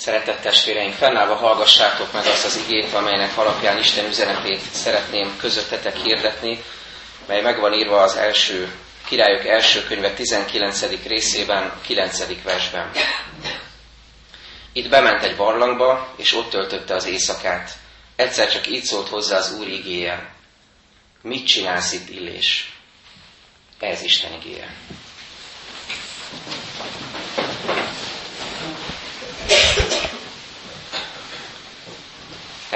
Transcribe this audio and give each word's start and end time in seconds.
Szeretett 0.00 0.40
testvéreink, 0.40 0.94
fennállva 0.94 1.34
hallgassátok 1.34 2.12
meg 2.12 2.26
azt 2.26 2.44
az 2.44 2.56
igét, 2.56 2.94
amelynek 2.94 3.36
alapján 3.36 3.78
Isten 3.78 4.06
üzenetét 4.06 4.60
szeretném 4.72 5.36
közöttetek 5.36 5.96
hirdetni, 5.96 6.62
mely 7.26 7.40
megvan 7.40 7.72
írva 7.72 8.02
az 8.02 8.16
első 8.16 8.74
királyok 9.04 9.46
első 9.46 9.84
könyve 9.84 10.12
19. 10.12 10.84
részében, 11.06 11.72
9. 11.86 12.42
versben. 12.42 12.90
Itt 14.72 14.88
bement 14.88 15.22
egy 15.22 15.36
barlangba, 15.36 16.14
és 16.16 16.34
ott 16.34 16.50
töltötte 16.50 16.94
az 16.94 17.06
éjszakát. 17.06 17.72
Egyszer 18.16 18.50
csak 18.52 18.66
így 18.66 18.84
szólt 18.84 19.08
hozzá 19.08 19.36
az 19.38 19.52
Úr 19.58 19.68
igéje. 19.68 20.32
Mit 21.22 21.46
csinálsz 21.46 21.92
itt, 21.92 22.08
Illés? 22.08 22.72
Ez 23.78 24.02
Isten 24.02 24.32
igéje. 24.32 24.74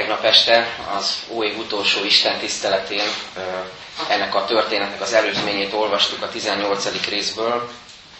Tegnap 0.05 0.25
este 0.25 0.67
az 0.97 1.23
új 1.29 1.55
utolsó 1.59 2.05
Isten 2.05 2.39
tiszteletén 2.39 3.09
ennek 4.09 4.35
a 4.35 4.45
történetnek 4.45 5.01
az 5.01 5.13
előzményét 5.13 5.73
olvastuk 5.73 6.23
a 6.23 6.29
18. 6.29 7.09
részből, 7.09 7.71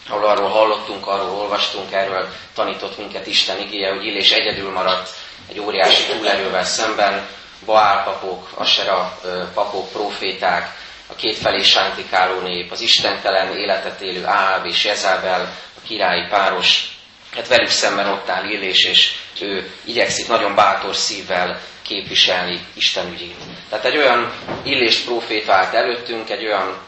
ahol 0.09 0.25
arról 0.25 0.49
hallottunk, 0.49 1.07
arról 1.07 1.31
olvastunk, 1.31 1.93
erről 1.93 2.29
tanított 2.55 2.99
minket 2.99 3.27
Isten 3.27 3.61
igéje, 3.61 3.91
hogy 3.91 4.05
Illés 4.05 4.31
egyedül 4.31 4.71
maradt 4.71 5.09
egy 5.49 5.61
óriási 5.61 6.13
túlerővel 6.13 6.65
szemben, 6.65 7.27
Baál 7.65 8.05
papok, 8.05 8.49
Asera 8.55 9.19
papok, 9.55 9.91
proféták, 9.93 10.75
a 11.07 11.15
kétfelé 11.15 11.63
sántikáló 11.63 12.41
nép, 12.41 12.73
az 12.73 12.81
istentelen 12.81 13.57
életet 13.57 14.01
élő 14.01 14.25
Áb 14.27 14.67
és 14.67 14.85
Jezábel, 14.85 15.41
a 15.77 15.87
királyi 15.87 16.27
páros, 16.29 16.97
hát 17.35 17.49
velük 17.49 17.71
szemben 17.71 18.09
ott 18.09 18.29
áll 18.29 18.45
Illés, 18.45 18.85
és 18.85 19.13
ő 19.41 19.71
igyekszik 19.85 20.29
nagyon 20.29 20.55
bátor 20.55 20.95
szívvel 20.97 21.61
képviselni 21.83 22.67
Isten 22.75 23.13
ügyét. 23.13 23.37
Tehát 23.69 23.85
egy 23.85 23.97
olyan 23.97 24.33
Illés 24.63 24.99
proféta 24.99 25.53
állt 25.53 25.75
előttünk, 25.75 26.31
egy 26.31 26.45
olyan 26.45 26.79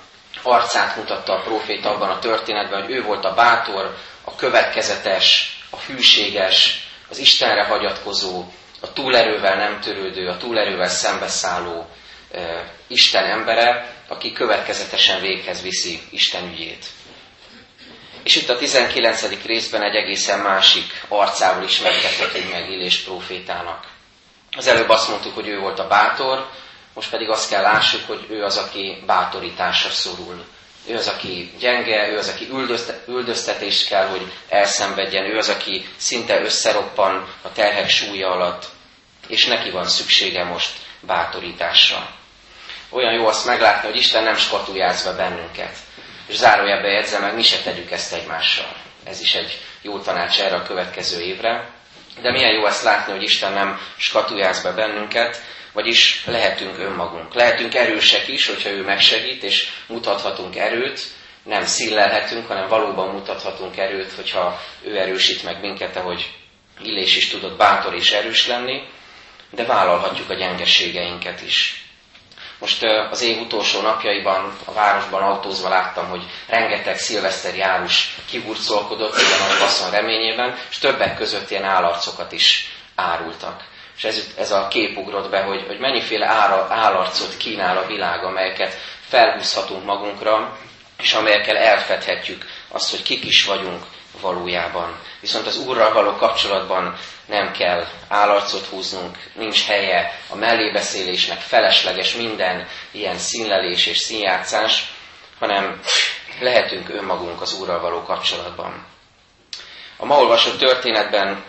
arcát 0.42 0.96
mutatta 0.96 1.32
a 1.32 1.42
proféta 1.42 1.94
abban 1.94 2.10
a 2.10 2.18
történetben, 2.18 2.82
hogy 2.82 2.90
ő 2.94 3.02
volt 3.02 3.24
a 3.24 3.34
bátor, 3.34 3.94
a 4.24 4.34
következetes, 4.34 5.58
a 5.70 5.76
hűséges, 5.86 6.88
az 7.10 7.18
Istenre 7.18 7.64
hagyatkozó, 7.64 8.44
a 8.80 8.92
túlerővel 8.92 9.56
nem 9.56 9.80
törődő, 9.80 10.28
a 10.28 10.36
túlerővel 10.36 10.88
szembeszálló 10.88 11.86
e, 12.32 12.72
Isten 12.86 13.24
embere, 13.24 13.94
aki 14.08 14.32
következetesen 14.32 15.20
véghez 15.20 15.62
viszi 15.62 16.00
Isten 16.10 16.48
ügyét. 16.52 16.86
És 18.26 18.36
itt 18.36 18.48
a 18.48 18.56
19. 18.56 19.44
részben 19.44 19.82
egy 19.82 19.94
egészen 19.94 20.38
másik 20.40 21.04
arcával 21.08 21.64
ismerkedhetünk 21.64 22.50
meg 22.50 22.70
Illés 22.70 22.98
profétának. 22.98 23.86
Az 24.56 24.66
előbb 24.66 24.88
azt 24.88 25.08
mondtuk, 25.08 25.34
hogy 25.34 25.48
ő 25.48 25.58
volt 25.58 25.78
a 25.78 25.86
bátor, 25.86 26.50
most 26.94 27.10
pedig 27.10 27.28
azt 27.28 27.50
kell 27.50 27.62
lássuk, 27.62 28.06
hogy 28.06 28.26
ő 28.30 28.44
az, 28.44 28.56
aki 28.56 29.02
bátorításra 29.06 29.90
szorul. 29.90 30.44
Ő 30.86 30.96
az, 30.96 31.08
aki 31.08 31.52
gyenge, 31.58 32.08
ő 32.08 32.18
az, 32.18 32.28
aki 32.28 32.48
üldöztetést 33.06 33.88
kell, 33.88 34.06
hogy 34.06 34.32
elszenvedjen, 34.48 35.24
ő 35.24 35.38
az, 35.38 35.48
aki 35.48 35.88
szinte 35.96 36.40
összeroppan 36.40 37.28
a 37.42 37.52
terhek 37.52 37.88
súlya 37.88 38.30
alatt, 38.30 38.68
és 39.28 39.46
neki 39.46 39.70
van 39.70 39.86
szüksége 39.88 40.44
most 40.44 40.70
bátorításra. 41.00 42.10
Olyan 42.88 43.12
jó 43.12 43.26
azt 43.26 43.46
meglátni, 43.46 43.88
hogy 43.88 43.98
Isten 43.98 44.22
nem 44.22 44.36
skatujáz 44.36 45.04
be 45.04 45.12
bennünket. 45.12 45.76
És 46.26 46.36
zárójelbe 46.36 46.88
jegyzem 46.88 47.22
meg, 47.22 47.34
mi 47.34 47.42
se 47.42 47.58
tegyük 47.62 47.90
ezt 47.90 48.12
egymással. 48.12 48.76
Ez 49.04 49.20
is 49.20 49.34
egy 49.34 49.60
jó 49.82 49.98
tanács 49.98 50.40
erre 50.40 50.56
a 50.56 50.62
következő 50.62 51.20
évre. 51.20 51.70
De 52.22 52.30
milyen 52.30 52.52
jó 52.52 52.66
ezt 52.66 52.82
látni, 52.82 53.12
hogy 53.12 53.22
Isten 53.22 53.52
nem 53.52 53.80
skatujáz 53.96 54.62
be 54.62 54.72
bennünket, 54.72 55.42
vagyis 55.72 56.22
lehetünk 56.26 56.78
önmagunk. 56.78 57.34
Lehetünk 57.34 57.74
erősek 57.74 58.28
is, 58.28 58.46
hogyha 58.46 58.70
ő 58.70 58.82
megsegít, 58.82 59.42
és 59.42 59.68
mutathatunk 59.86 60.56
erőt, 60.56 61.00
nem 61.42 61.64
szillelhetünk, 61.64 62.46
hanem 62.46 62.68
valóban 62.68 63.14
mutathatunk 63.14 63.76
erőt, 63.76 64.12
hogyha 64.12 64.60
ő 64.82 64.98
erősít 64.98 65.42
meg 65.42 65.60
minket, 65.60 65.96
ahogy 65.96 66.30
Illés 66.82 67.16
is 67.16 67.28
tudott 67.28 67.56
bátor 67.56 67.94
és 67.94 68.12
erős 68.12 68.46
lenni, 68.46 68.82
de 69.50 69.64
vállalhatjuk 69.64 70.30
a 70.30 70.34
gyengeségeinket 70.34 71.42
is. 71.42 71.85
Most 72.58 72.84
az 73.10 73.22
év 73.22 73.40
utolsó 73.40 73.80
napjaiban 73.80 74.56
a 74.64 74.72
városban 74.72 75.22
autózva 75.22 75.68
láttam, 75.68 76.08
hogy 76.08 76.22
rengeteg 76.46 76.98
szilveszteri 76.98 77.58
járus 77.58 78.14
kihurcolkodott 78.30 79.14
a 79.14 79.42
nagy 79.46 79.56
faszon 79.56 79.90
reményében, 79.90 80.58
és 80.70 80.78
többek 80.78 81.16
között 81.16 81.50
ilyen 81.50 81.64
állarcokat 81.64 82.32
is 82.32 82.72
árultak. 82.94 83.64
És 83.96 84.04
ez, 84.04 84.32
ez 84.38 84.50
a 84.50 84.68
kép 84.68 84.96
ugrott 84.96 85.30
be, 85.30 85.42
hogy, 85.42 85.64
hogy 85.66 85.78
mennyiféle 85.78 86.26
ára, 86.26 86.66
állarcot 86.70 87.36
kínál 87.36 87.76
a 87.76 87.86
világ, 87.86 88.24
amelyeket 88.24 88.74
felhúzhatunk 89.08 89.84
magunkra, 89.84 90.58
és 90.98 91.12
amelyekkel 91.12 91.56
elfedhetjük 91.56 92.44
azt, 92.68 92.90
hogy 92.90 93.02
kik 93.02 93.24
is 93.24 93.44
vagyunk 93.44 93.84
valójában. 94.20 94.98
Viszont 95.20 95.46
az 95.46 95.56
Úrral 95.58 95.92
való 95.92 96.16
kapcsolatban 96.16 96.96
nem 97.26 97.52
kell 97.52 97.86
állarcot 98.08 98.66
húznunk, 98.66 99.18
nincs 99.34 99.64
helye 99.66 100.20
a 100.28 100.36
mellébeszélésnek, 100.36 101.38
felesleges 101.40 102.14
minden 102.14 102.68
ilyen 102.90 103.18
színlelés 103.18 103.86
és 103.86 103.98
színjátszás, 103.98 104.92
hanem 105.38 105.80
lehetünk 106.40 106.88
önmagunk 106.88 107.40
az 107.40 107.58
Úrral 107.60 107.80
való 107.80 108.02
kapcsolatban. 108.02 108.86
A 109.96 110.04
ma 110.04 110.18
olvasott 110.18 110.58
történetben 110.58 111.44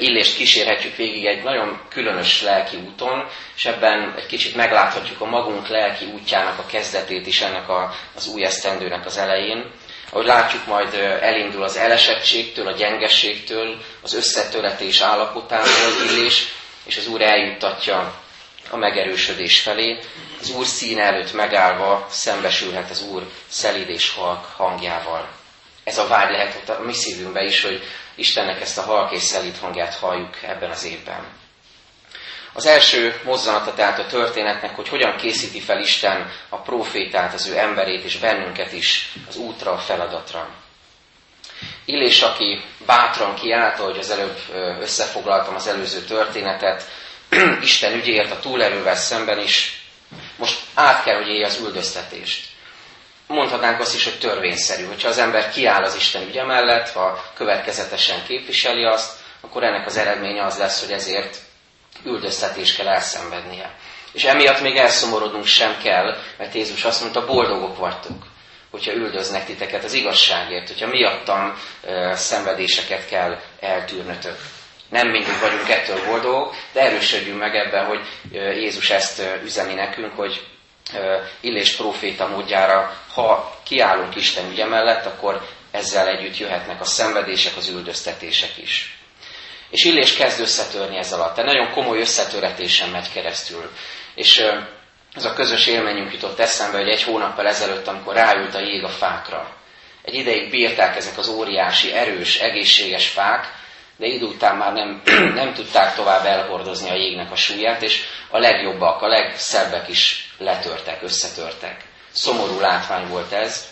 Illést 0.00 0.36
kísérhetjük 0.36 0.96
végig 0.96 1.26
egy 1.26 1.42
nagyon 1.42 1.80
különös 1.88 2.42
lelki 2.42 2.76
úton, 2.76 3.26
és 3.56 3.64
ebben 3.64 4.14
egy 4.16 4.26
kicsit 4.26 4.56
megláthatjuk 4.56 5.20
a 5.20 5.24
magunk 5.24 5.68
lelki 5.68 6.04
útjának 6.04 6.58
a 6.58 6.66
kezdetét 6.66 7.26
is 7.26 7.40
ennek 7.40 7.68
a, 7.68 7.94
az 8.14 8.26
új 8.26 8.44
esztendőnek 8.44 9.06
az 9.06 9.16
elején. 9.16 9.70
Ahogy 10.10 10.26
látjuk, 10.26 10.66
majd 10.66 10.94
elindul 11.20 11.62
az 11.62 11.76
elesettségtől, 11.76 12.66
a 12.66 12.72
gyengességtől, 12.72 13.80
az 14.02 14.14
összetöretés 14.14 15.00
állapotából 15.00 16.06
Illés, 16.10 16.44
és 16.84 16.96
az 16.96 17.06
Úr 17.08 17.22
eljuttatja 17.22 18.14
a 18.70 18.76
megerősödés 18.76 19.60
felé. 19.60 19.98
Az 20.40 20.50
Úr 20.50 20.66
színe 20.66 21.02
előtt 21.02 21.32
megállva 21.32 22.06
szembesülhet 22.10 22.90
az 22.90 23.02
Úr 23.02 23.22
szelíd 23.48 23.88
és 23.88 24.10
halk 24.10 24.44
hangjával. 24.44 25.28
Ez 25.84 25.98
a 25.98 26.06
vágy 26.06 26.30
lehet 26.30 26.68
a 26.68 26.80
mi 26.82 26.92
szívünkbe 26.92 27.42
is, 27.44 27.62
hogy 27.62 27.82
Istennek 28.14 28.60
ezt 28.60 28.78
a 28.78 28.82
halk 28.82 29.12
és 29.12 29.22
szelít 29.22 29.58
hangját 29.58 29.94
halljuk 29.94 30.42
ebben 30.42 30.70
az 30.70 30.84
évben. 30.84 31.24
Az 32.56 32.66
első 32.66 33.20
mozzanata 33.24 33.74
tehát 33.74 33.98
a 33.98 34.06
történetnek, 34.06 34.76
hogy 34.76 34.88
hogyan 34.88 35.16
készíti 35.16 35.60
fel 35.60 35.80
Isten 35.80 36.32
a 36.48 36.56
profétát, 36.56 37.34
az 37.34 37.46
ő 37.46 37.58
emberét 37.58 38.04
és 38.04 38.16
bennünket 38.18 38.72
is 38.72 39.12
az 39.28 39.36
útra, 39.36 39.72
a 39.72 39.78
feladatra. 39.78 40.48
Illés, 41.84 42.22
aki 42.22 42.64
bátran 42.86 43.34
kiállt, 43.34 43.76
hogy 43.76 43.98
az 43.98 44.10
előbb 44.10 44.38
összefoglaltam 44.80 45.54
az 45.54 45.66
előző 45.66 46.00
történetet, 46.00 46.84
Isten 47.62 47.92
ügyért 47.92 48.30
a 48.30 48.40
túlerővel 48.40 48.96
szemben 48.96 49.38
is, 49.38 49.80
most 50.36 50.60
át 50.74 51.04
kell, 51.04 51.16
hogy 51.16 51.28
élje 51.28 51.46
az 51.46 51.60
üldöztetést 51.60 52.54
mondhatnánk 53.26 53.80
azt 53.80 53.94
is, 53.94 54.04
hogy 54.04 54.18
törvényszerű. 54.18 54.84
Hogyha 54.84 55.08
az 55.08 55.18
ember 55.18 55.50
kiáll 55.50 55.82
az 55.82 55.94
Isten 55.94 56.22
ügye 56.22 56.44
mellett, 56.44 56.90
ha 56.90 57.24
következetesen 57.34 58.24
képviseli 58.26 58.84
azt, 58.84 59.12
akkor 59.40 59.62
ennek 59.62 59.86
az 59.86 59.96
eredménye 59.96 60.44
az 60.44 60.58
lesz, 60.58 60.80
hogy 60.80 60.92
ezért 60.92 61.38
üldöztetés 62.04 62.76
kell 62.76 62.88
elszenvednie. 62.88 63.74
És 64.12 64.24
emiatt 64.24 64.60
még 64.60 64.76
elszomorodnunk 64.76 65.46
sem 65.46 65.76
kell, 65.82 66.16
mert 66.38 66.54
Jézus 66.54 66.84
azt 66.84 67.00
mondta, 67.00 67.26
boldogok 67.26 67.76
vagytok, 67.76 68.26
hogyha 68.70 68.92
üldöznek 68.92 69.44
titeket 69.44 69.84
az 69.84 69.92
igazságért, 69.92 70.68
hogyha 70.68 70.86
miattam 70.86 71.58
uh, 71.82 72.12
szenvedéseket 72.12 73.08
kell 73.08 73.38
eltűrnötök. 73.60 74.36
Nem 74.88 75.08
mindig 75.08 75.38
vagyunk 75.40 75.68
ettől 75.68 76.04
boldogok, 76.06 76.54
de 76.72 76.80
erősödjünk 76.80 77.38
meg 77.38 77.54
ebben, 77.54 77.86
hogy 77.86 78.00
Jézus 78.32 78.90
ezt 78.90 79.22
üzeni 79.44 79.74
nekünk, 79.74 80.12
hogy 80.16 80.46
Illés 81.40 81.76
proféta 81.76 82.28
módjára, 82.28 83.00
ha 83.14 83.58
kiállunk 83.62 84.16
Isten 84.16 84.50
ügye 84.50 84.66
mellett, 84.66 85.06
akkor 85.06 85.46
ezzel 85.70 86.08
együtt 86.08 86.38
jöhetnek 86.38 86.80
a 86.80 86.84
szenvedések, 86.84 87.56
az 87.56 87.68
üldöztetések 87.68 88.56
is. 88.56 88.98
És 89.70 89.84
Illés 89.84 90.16
kezd 90.16 90.40
összetörni 90.40 90.96
ez 90.96 91.12
alatt. 91.12 91.34
Tehát 91.34 91.52
nagyon 91.52 91.70
komoly 91.72 92.00
összetöretésen 92.00 92.88
megy 92.88 93.12
keresztül. 93.12 93.70
És 94.14 94.44
ez 95.14 95.24
a 95.24 95.32
közös 95.32 95.66
élményünk 95.66 96.12
jutott 96.12 96.38
eszembe, 96.38 96.78
hogy 96.78 96.88
egy 96.88 97.02
hónappal 97.02 97.46
ezelőtt, 97.46 97.86
amikor 97.86 98.14
ráült 98.14 98.54
a 98.54 98.60
jég 98.60 98.84
a 98.84 98.88
fákra. 98.88 99.54
Egy 100.02 100.14
ideig 100.14 100.50
bírták 100.50 100.96
ezek 100.96 101.18
az 101.18 101.28
óriási, 101.28 101.92
erős, 101.92 102.38
egészséges 102.38 103.08
fák, 103.08 103.54
de 103.96 104.06
idő 104.06 104.26
után 104.26 104.56
már 104.56 104.72
nem, 104.72 105.02
nem 105.42 105.54
tudták 105.54 105.94
tovább 105.94 106.24
elhordozni 106.24 106.90
a 106.90 106.94
jégnek 106.94 107.30
a 107.30 107.36
súlyát, 107.36 107.82
és 107.82 108.02
a 108.30 108.38
legjobbak, 108.38 109.02
a 109.02 109.06
legszebbek 109.08 109.88
is 109.88 110.30
letörtek, 110.38 111.02
összetörtek. 111.02 111.84
Szomorú 112.12 112.60
látvány 112.60 113.08
volt 113.08 113.32
ez, 113.32 113.68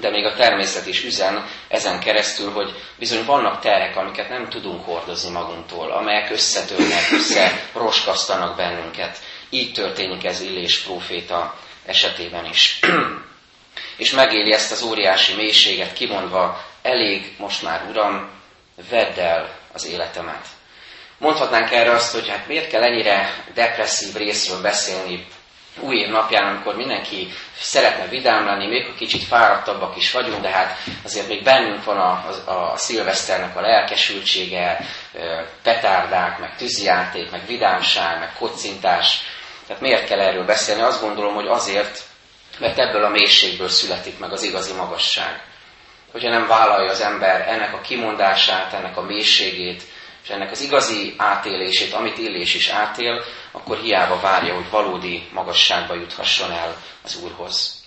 de 0.00 0.10
még 0.10 0.24
a 0.24 0.34
természet 0.34 0.86
is 0.86 1.04
üzen 1.04 1.46
ezen 1.68 2.00
keresztül, 2.00 2.52
hogy 2.52 2.74
bizony 2.98 3.24
vannak 3.24 3.60
terek, 3.60 3.96
amiket 3.96 4.28
nem 4.28 4.48
tudunk 4.48 4.84
hordozni 4.84 5.30
magunktól, 5.30 5.90
amelyek 5.90 6.30
összetörnek, 6.30 7.10
össze 7.12 7.68
roskasztanak 7.72 8.56
bennünket. 8.56 9.18
Így 9.50 9.72
történik 9.72 10.24
ez 10.24 10.40
Illés 10.40 10.78
próféta 10.78 11.54
esetében 11.86 12.44
is. 12.44 12.78
és 13.96 14.10
megéli 14.10 14.52
ezt 14.52 14.72
az 14.72 14.82
óriási 14.82 15.34
mélységet, 15.34 15.92
kimondva, 15.92 16.64
elég 16.82 17.34
most 17.38 17.62
már, 17.62 17.86
Uram, 17.88 18.28
vedd 18.90 19.18
el 19.18 19.58
az 19.72 19.86
életemet. 19.86 20.46
Mondhatnánk 21.18 21.70
erre 21.72 21.90
azt, 21.90 22.12
hogy 22.12 22.28
hát 22.28 22.46
miért 22.46 22.70
kell 22.70 22.82
ennyire 22.82 23.44
depresszív 23.54 24.14
részről 24.14 24.60
beszélni 24.60 25.26
új 25.80 25.96
év 25.96 26.08
napján, 26.08 26.48
amikor 26.54 26.76
mindenki 26.76 27.28
szeretne 27.58 28.06
vidám 28.08 28.46
lenni, 28.46 28.66
még 28.66 28.86
a 28.86 28.94
kicsit 28.94 29.22
fáradtabbak 29.22 29.96
is 29.96 30.12
vagyunk, 30.12 30.42
de 30.42 30.48
hát 30.48 30.78
azért 31.04 31.28
még 31.28 31.42
bennünk 31.42 31.84
van 31.84 31.98
a, 31.98 32.24
a, 32.44 32.72
a 32.72 32.76
szilveszternek 32.76 33.56
a 33.56 33.60
lelkesültsége, 33.60 34.80
petárdák, 35.62 36.38
meg 36.38 36.56
tűzijáték, 36.56 37.30
meg 37.30 37.46
vidámság, 37.46 38.18
meg 38.18 38.32
kocintás. 38.38 39.20
Tehát 39.66 39.82
miért 39.82 40.06
kell 40.06 40.20
erről 40.20 40.44
beszélni? 40.44 40.82
Azt 40.82 41.00
gondolom, 41.00 41.34
hogy 41.34 41.46
azért, 41.46 42.00
mert 42.58 42.78
ebből 42.78 43.04
a 43.04 43.08
mélységből 43.08 43.68
születik 43.68 44.18
meg 44.18 44.32
az 44.32 44.42
igazi 44.42 44.72
magasság. 44.72 45.42
Hogyha 46.12 46.28
nem 46.30 46.46
vállalja 46.46 46.90
az 46.90 47.00
ember 47.00 47.48
ennek 47.48 47.74
a 47.74 47.80
kimondását, 47.80 48.72
ennek 48.72 48.96
a 48.96 49.02
mélységét, 49.02 49.82
és 50.26 50.32
ennek 50.32 50.50
az 50.50 50.60
igazi 50.60 51.14
átélését, 51.16 51.92
amit 51.92 52.18
Illés 52.18 52.54
is 52.54 52.68
átél, 52.68 53.24
akkor 53.52 53.78
hiába 53.78 54.20
várja, 54.20 54.54
hogy 54.54 54.70
valódi 54.70 55.28
magasságba 55.32 55.94
juthasson 55.94 56.50
el 56.52 56.76
az 57.02 57.20
Úrhoz. 57.22 57.84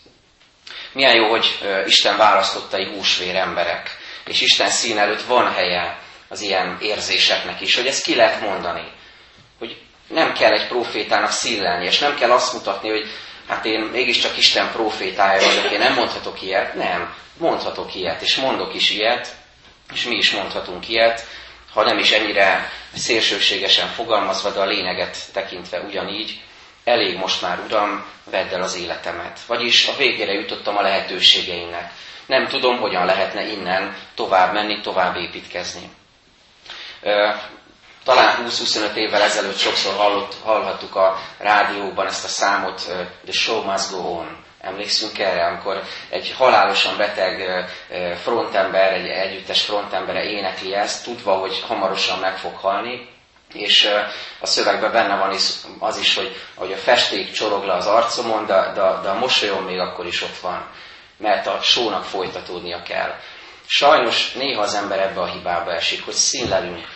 Milyen 0.92 1.16
jó, 1.16 1.30
hogy 1.30 1.60
Isten 1.86 2.18
választottai 2.18 2.86
húsvér 2.86 3.36
emberek, 3.36 3.98
és 4.26 4.42
Isten 4.42 4.70
szín 4.70 4.98
előtt 4.98 5.22
van 5.22 5.52
helye 5.52 6.00
az 6.28 6.42
ilyen 6.42 6.78
érzéseknek 6.82 7.62
is, 7.62 7.76
hogy 7.76 7.88
ezt 7.88 8.04
ki 8.04 8.16
lehet 8.16 8.42
mondani. 8.42 8.92
Hogy 9.60 9.82
nem 10.08 10.34
kell 10.34 10.52
egy 10.52 10.68
profétának 10.68 11.32
szílelni, 11.32 11.86
és 11.86 12.00
nem 12.00 12.16
kell 12.16 12.32
azt 12.32 12.54
mutatni, 12.54 12.90
hogy 12.90 13.10
hát 13.48 13.66
én 13.66 13.80
mégiscsak 13.80 14.38
Isten 14.38 14.72
profétája 14.72 15.48
vagyok, 15.48 15.72
én 15.72 15.80
nem 15.80 15.94
mondhatok 15.94 16.42
ilyet. 16.42 16.74
Nem, 16.74 17.16
mondhatok 17.38 17.96
ilyet, 17.96 18.22
és 18.22 18.36
mondok 18.36 18.74
is 18.74 18.90
ilyet, 18.90 19.36
és 19.94 20.04
mi 20.04 20.16
is 20.16 20.32
mondhatunk 20.32 20.90
ilyet, 20.90 21.26
ha 21.74 21.84
nem 21.84 21.98
is 21.98 22.12
ennyire 22.12 22.72
szélsőségesen 22.96 23.88
fogalmazva, 23.88 24.50
de 24.52 24.60
a 24.60 24.66
lényeget 24.66 25.18
tekintve 25.34 25.80
ugyanígy, 25.80 26.42
elég 26.84 27.18
most 27.18 27.42
már, 27.42 27.60
Uram, 27.66 28.06
vedd 28.32 28.54
el 28.54 28.62
az 28.62 28.76
életemet. 28.76 29.40
Vagyis 29.48 29.88
a 29.88 29.96
végére 29.98 30.32
jutottam 30.32 30.78
a 30.78 30.82
lehetőségeimnek. 30.82 31.92
Nem 32.26 32.48
tudom, 32.48 32.78
hogyan 32.78 33.06
lehetne 33.06 33.48
innen 33.48 33.96
tovább 34.16 34.54
menni, 34.54 34.82
tovább 34.82 35.16
építkezni. 35.16 35.90
Talán 38.04 38.48
20-25 38.50 38.96
évvel 38.96 39.22
ezelőtt 39.22 39.58
sokszor 39.58 39.96
hallott, 39.96 40.36
hallhattuk 40.44 40.96
a 40.96 41.20
rádióban 41.38 42.08
ezt 42.08 42.26
a 42.26 42.28
számot, 42.28 42.82
The 43.24 43.32
Show 43.32 43.64
Must 43.64 43.92
Go 43.92 43.98
On. 43.98 44.44
Emlékszünk 44.62 45.20
erre, 45.20 45.46
amikor 45.46 45.84
egy 46.10 46.34
halálosan 46.38 46.98
beteg 46.98 47.66
frontember, 48.24 48.94
egy 48.94 49.08
együttes 49.08 49.62
frontembere 49.62 50.24
énekli 50.24 50.74
ezt, 50.74 51.04
tudva, 51.04 51.34
hogy 51.34 51.64
hamarosan 51.68 52.20
meg 52.20 52.38
fog 52.38 52.56
halni, 52.56 53.10
és 53.54 53.90
a 54.40 54.46
szövegben 54.46 54.92
benne 54.92 55.18
van 55.18 55.34
is, 55.34 55.50
az 55.80 55.98
is, 55.98 56.16
hogy, 56.16 56.36
hogy 56.56 56.74
a 56.74 56.78
festék 56.78 57.32
csorog 57.32 57.64
le 57.64 57.74
az 57.74 57.88
arcomon, 57.88 58.46
de, 58.46 58.72
de, 58.74 58.82
de 59.02 59.10
a 59.10 59.18
mosolyom 59.20 59.64
még 59.64 59.80
akkor 59.80 60.06
is 60.06 60.22
ott 60.22 60.38
van, 60.38 60.68
mert 61.18 61.48
a 61.48 61.60
sónak 61.62 62.04
folytatódnia 62.04 62.82
kell. 62.82 63.16
Sajnos 63.66 64.32
néha 64.34 64.62
az 64.62 64.76
ember 64.76 65.00
ebbe 65.00 65.22
a 65.22 65.32
hibába 65.32 65.74
esik, 65.74 66.06
hogy 66.06 66.14
színlelünk, 66.14 66.88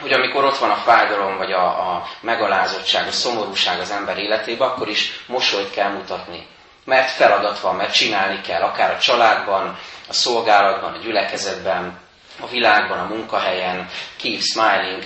hogy 0.00 0.12
amikor 0.12 0.44
ott 0.44 0.58
van 0.58 0.70
a 0.70 0.76
fájdalom, 0.76 1.36
vagy 1.36 1.52
a, 1.52 1.94
a 1.94 2.08
megalázottság, 2.20 3.06
a 3.06 3.12
szomorúság 3.12 3.80
az 3.80 3.90
ember 3.90 4.18
életében, 4.18 4.68
akkor 4.68 4.88
is 4.88 5.24
mosolyt 5.26 5.70
kell 5.70 5.90
mutatni 5.90 6.46
mert 6.88 7.10
feladat 7.10 7.60
van, 7.60 7.76
mert 7.76 7.92
csinálni 7.92 8.40
kell, 8.40 8.62
akár 8.62 8.90
a 8.90 8.98
családban, 8.98 9.78
a 10.08 10.12
szolgálatban, 10.12 10.94
a 10.94 10.98
gyülekezetben, 10.98 12.00
a 12.40 12.48
világban, 12.48 12.98
a 12.98 13.14
munkahelyen, 13.14 13.88
keep 14.16 14.40
smiling, 14.40 15.02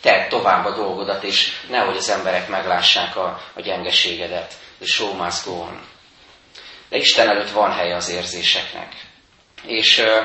te 0.00 0.26
tovább 0.28 0.64
a 0.64 0.74
dolgodat, 0.74 1.22
és 1.22 1.52
nehogy 1.68 1.96
az 1.96 2.08
emberek 2.08 2.48
meglássák 2.48 3.16
a, 3.16 3.40
a 3.54 3.60
gyengeségedet. 3.60 4.54
The 4.78 4.86
show 4.86 5.14
must 5.14 5.44
go 5.44 5.52
on. 5.52 5.80
De 6.88 6.96
Isten 6.96 7.28
előtt 7.28 7.50
van 7.50 7.72
helye 7.72 7.96
az 7.96 8.10
érzéseknek. 8.10 8.92
És 9.64 9.98
ö, 9.98 10.20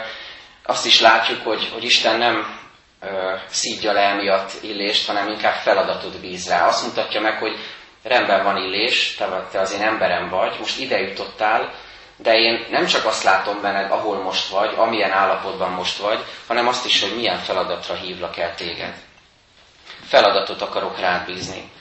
azt 0.63 0.86
is 0.86 1.00
látjuk, 1.00 1.44
hogy, 1.44 1.69
hogy 1.74 1.83
Isten 1.83 2.18
nem 2.18 2.60
ö, 3.01 3.36
szídja 3.50 3.92
le 3.92 4.01
emiatt 4.01 4.51
illést, 4.62 5.07
hanem 5.07 5.27
inkább 5.27 5.56
feladatot 5.56 6.19
bíz 6.19 6.50
rá. 6.50 6.68
Azt 6.68 6.86
mutatja 6.86 7.21
meg, 7.21 7.38
hogy 7.38 7.57
rendben 8.07 8.44
van 8.44 8.57
illés, 8.57 9.15
te, 9.15 9.48
te 9.51 9.59
az 9.59 9.74
én 9.74 9.81
emberem 9.81 10.30
vagy, 10.30 10.56
most 10.59 10.80
ide 10.80 11.00
jutottál, 11.00 11.74
de 12.18 12.33
én 12.33 12.65
nem 12.69 12.86
csak 12.86 13.06
azt 13.06 13.24
látom 13.24 13.62
benned, 13.62 13.92
ahol 13.92 14.18
most 14.18 14.48
vagy, 14.50 14.74
amilyen 14.75 15.12
állapotban 15.12 15.71
most 15.71 15.98
vagy, 15.98 16.19
hanem 16.48 16.68
azt 16.68 16.86
is, 16.86 17.01
hogy 17.01 17.15
milyen 17.15 17.38
feladatra 17.38 17.95
hívlak 17.95 18.38
el 18.38 18.56
téged. 18.56 18.94
Feladatot 20.07 20.62
akarok 20.62 21.00
rád 21.00 21.25
bízni. 21.25 21.71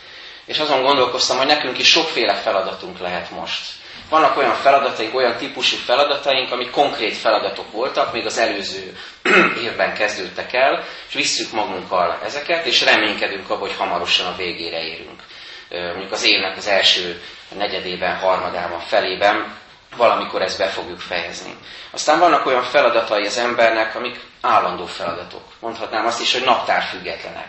És 0.44 0.58
azon 0.58 0.82
gondolkoztam, 0.82 1.36
hogy 1.36 1.46
nekünk 1.46 1.78
is 1.78 1.88
sokféle 1.88 2.34
feladatunk 2.34 2.98
lehet 2.98 3.30
most. 3.30 3.62
Vannak 4.08 4.36
olyan 4.36 4.54
feladataink, 4.54 5.14
olyan 5.14 5.36
típusú 5.36 5.76
feladataink, 5.76 6.52
amik 6.52 6.70
konkrét 6.70 7.16
feladatok 7.16 7.72
voltak, 7.72 8.12
még 8.12 8.26
az 8.26 8.38
előző 8.38 8.96
évben 9.64 9.94
kezdődtek 9.94 10.52
el, 10.52 10.84
és 11.08 11.14
visszük 11.14 11.52
magunkkal 11.52 12.18
ezeket, 12.24 12.66
és 12.66 12.82
reménykedünk 12.82 13.50
abban, 13.50 13.60
hogy 13.60 13.76
hamarosan 13.76 14.26
a 14.26 14.36
végére 14.36 14.82
érünk 14.82 15.22
mondjuk 15.70 16.12
az 16.12 16.24
évnek 16.24 16.56
az 16.56 16.66
első 16.66 17.22
negyedében, 17.56 18.16
harmadában, 18.16 18.80
felében, 18.80 19.54
valamikor 19.96 20.42
ezt 20.42 20.58
be 20.58 20.66
fogjuk 20.66 21.00
fejezni. 21.00 21.54
Aztán 21.90 22.18
vannak 22.18 22.46
olyan 22.46 22.62
feladatai 22.62 23.26
az 23.26 23.38
embernek, 23.38 23.94
amik 23.94 24.20
állandó 24.40 24.86
feladatok. 24.86 25.42
Mondhatnám 25.60 26.06
azt 26.06 26.20
is, 26.20 26.32
hogy 26.32 26.44
naptár 26.44 26.82
függetlenek. 26.82 27.48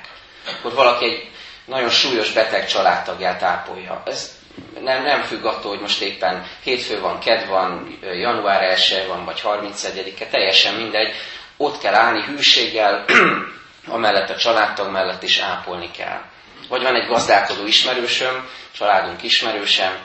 Hogy 0.61 0.73
valaki 0.73 1.05
egy 1.05 1.29
nagyon 1.65 1.89
súlyos 1.89 2.31
beteg 2.31 2.67
családtagját 2.67 3.43
ápolja. 3.43 4.01
Ez 4.05 4.35
nem, 4.81 5.03
nem 5.03 5.21
függ 5.21 5.45
attól, 5.45 5.71
hogy 5.71 5.81
most 5.81 6.01
éppen 6.01 6.45
hétfő 6.63 6.99
van, 6.99 7.19
ked 7.19 7.47
van, 7.47 7.97
január 8.01 8.63
1 8.63 9.05
van, 9.07 9.25
vagy 9.25 9.41
31-e, 9.43 10.25
teljesen 10.25 10.73
mindegy. 10.73 11.13
Ott 11.57 11.77
kell 11.79 11.93
állni 11.93 12.21
hűséggel, 12.21 13.05
amellett 13.87 14.30
a 14.30 14.35
családtag 14.35 14.92
mellett 14.92 15.23
is 15.23 15.39
ápolni 15.39 15.92
kell. 15.92 16.21
Vagy 16.68 16.81
van 16.81 16.95
egy 16.95 17.07
gazdálkodó 17.07 17.66
ismerősöm, 17.66 18.50
családunk 18.71 19.24
ismerősem, 19.24 19.97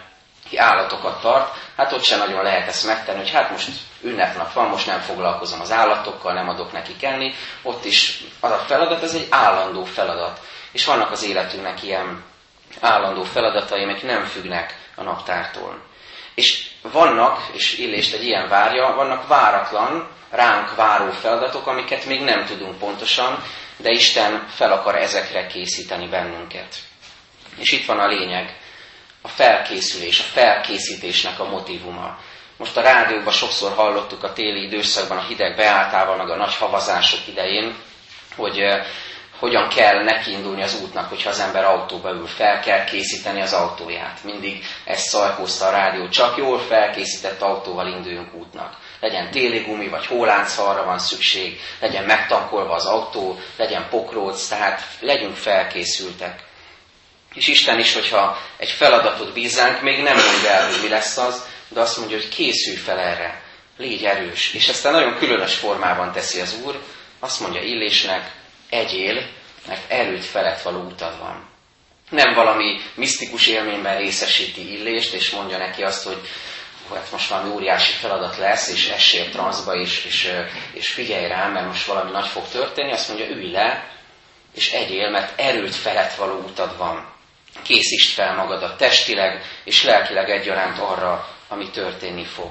ki 0.49 0.59
állatokat 0.59 1.21
tart, 1.21 1.55
hát 1.77 1.93
ott 1.93 2.03
sem 2.05 2.19
nagyon 2.19 2.43
lehet 2.43 2.69
ezt 2.69 2.87
megtenni, 2.87 3.19
hogy 3.19 3.31
hát 3.31 3.51
most 3.51 3.69
ünnepnap 4.03 4.53
van, 4.53 4.69
most 4.69 4.87
nem 4.87 5.01
foglalkozom 5.01 5.61
az 5.61 5.73
állatokkal, 5.73 6.33
nem 6.33 6.49
adok 6.49 6.73
neki 6.73 6.97
kenni. 6.97 7.35
Ott 7.63 7.85
is 7.85 8.25
az 8.41 8.51
a 8.51 8.65
feladat, 8.67 9.03
ez 9.03 9.15
egy 9.15 9.27
állandó 9.31 9.85
feladat. 9.85 10.41
És 10.73 10.85
vannak 10.85 11.11
az 11.11 11.25
életünknek 11.25 11.83
ilyen 11.83 12.25
állandó 12.81 13.23
feladatai, 13.23 13.83
amik 13.83 14.03
nem 14.03 14.25
függnek 14.25 14.77
a 14.95 15.03
naptártól. 15.03 15.81
És 16.35 16.71
vannak, 16.83 17.51
és 17.53 17.79
Illést 17.79 18.15
egy 18.15 18.25
ilyen 18.25 18.49
várja, 18.49 18.95
vannak 18.95 19.27
váratlan, 19.27 20.09
ránk 20.31 20.75
váró 20.75 21.11
feladatok, 21.11 21.67
amiket 21.67 22.05
még 22.05 22.23
nem 22.23 22.45
tudunk 22.45 22.79
pontosan, 22.79 23.43
de 23.83 23.91
Isten 23.91 24.47
fel 24.49 24.73
akar 24.73 24.97
ezekre 24.97 25.47
készíteni 25.47 26.09
bennünket. 26.09 26.77
És 27.57 27.73
itt 27.73 27.85
van 27.87 27.99
a 27.99 28.07
lényeg, 28.07 28.57
a 29.23 29.29
felkészülés, 29.29 30.21
a 30.21 30.23
felkészítésnek 30.23 31.41
a 31.41 31.49
motivuma. 31.49 32.19
Most 32.57 32.77
a 32.77 32.81
rádióban 32.83 33.33
sokszor 33.33 33.73
hallottuk 33.73 34.23
a 34.25 34.33
téli 34.33 34.63
időszakban, 34.63 35.17
a 35.19 35.27
hideg 35.29 35.57
beáltával, 35.57 36.17
meg 36.17 36.29
a 36.31 36.37
nagy 36.37 36.55
havazások 36.55 37.21
idején, 37.29 37.77
hogy 38.37 38.61
uh, 38.63 38.87
hogyan 39.39 39.69
kell 39.69 40.03
nekiindulni 40.03 40.63
az 40.63 40.81
útnak, 40.83 41.09
hogyha 41.09 41.31
az 41.31 41.41
ember 41.41 41.65
autóba 41.65 42.11
ül, 42.11 42.27
fel 42.27 42.61
kell 42.61 42.85
készíteni 42.85 43.41
az 43.41 43.53
autóját. 43.53 44.25
Mindig 44.25 44.65
ezt 44.85 45.09
szajkózta 45.09 45.67
a 45.67 45.71
rádió, 45.71 46.09
csak 46.09 46.37
jól 46.37 46.59
felkészített 46.59 47.43
autóval 47.43 47.87
induljunk 47.87 48.35
útnak 48.35 48.77
legyen 49.03 49.31
téli 49.31 49.59
gumi, 49.59 49.89
vagy 49.89 50.07
hóláncfalra 50.07 50.85
van 50.85 50.99
szükség, 50.99 51.61
legyen 51.81 52.05
megtankolva 52.05 52.75
az 52.75 52.87
autó, 52.87 53.41
legyen 53.57 53.89
pokróc, 53.91 54.49
tehát 54.49 54.83
legyünk 55.01 55.37
felkészültek. 55.37 56.43
És 57.35 57.47
Isten 57.47 57.79
is, 57.79 57.95
hogyha 57.95 58.39
egy 58.57 58.71
feladatot 58.71 59.33
bízánk, 59.33 59.81
még 59.81 60.03
nem 60.03 60.17
mondja 60.17 60.51
el, 60.51 60.67
hogy 60.71 60.83
mi 60.83 60.89
lesz 60.89 61.17
az, 61.17 61.47
de 61.69 61.81
azt 61.81 61.99
mondja, 61.99 62.17
hogy 62.17 62.29
készülj 62.29 62.77
fel 62.77 62.99
erre, 62.99 63.43
légy 63.77 64.05
erős. 64.05 64.55
És 64.55 64.69
ezt 64.69 64.87
a 64.87 64.91
nagyon 64.91 65.17
különös 65.17 65.55
formában 65.55 66.13
teszi 66.13 66.41
az 66.41 66.57
Úr, 66.65 66.83
azt 67.21 67.41
mondja 67.41 67.63
Illésnek, 67.63 68.31
egyél, 68.69 69.27
mert 69.67 69.91
erőt 69.91 70.25
felett 70.25 70.63
való 70.63 70.81
utad 70.81 71.19
van. 71.19 71.51
Nem 72.11 72.35
valami 72.35 72.81
misztikus 72.95 73.47
élményben 73.47 73.97
részesíti 73.97 74.73
Illést, 74.73 75.13
és 75.13 75.31
mondja 75.31 75.59
neki 75.59 75.83
azt, 75.83 76.05
hogy 76.05 76.21
hát 76.95 77.11
most 77.13 77.29
valami 77.29 77.51
óriási 77.51 77.93
feladat 77.93 78.37
lesz, 78.37 78.69
és 78.69 78.89
essél 78.89 79.31
transzba, 79.31 79.75
és, 79.75 80.05
és, 80.05 80.33
és 80.73 80.89
figyelj 80.89 81.27
rám, 81.27 81.53
mert 81.53 81.67
most 81.67 81.87
valami 81.87 82.11
nagy 82.11 82.27
fog 82.27 82.49
történni, 82.49 82.93
azt 82.93 83.09
mondja, 83.09 83.27
ülj 83.27 83.51
le, 83.51 83.91
és 84.55 84.73
egyél, 84.73 85.11
mert 85.11 85.41
erőt 85.41 85.75
felett 85.75 86.15
való 86.15 86.39
utad 86.39 86.77
van. 86.77 87.11
Készítsd 87.63 88.15
fel 88.15 88.35
magadat 88.35 88.77
testileg 88.77 89.43
és 89.65 89.85
lelkileg 89.85 90.31
egyaránt 90.31 90.79
arra, 90.79 91.29
ami 91.49 91.71
történni 91.71 92.25
fog. 92.25 92.51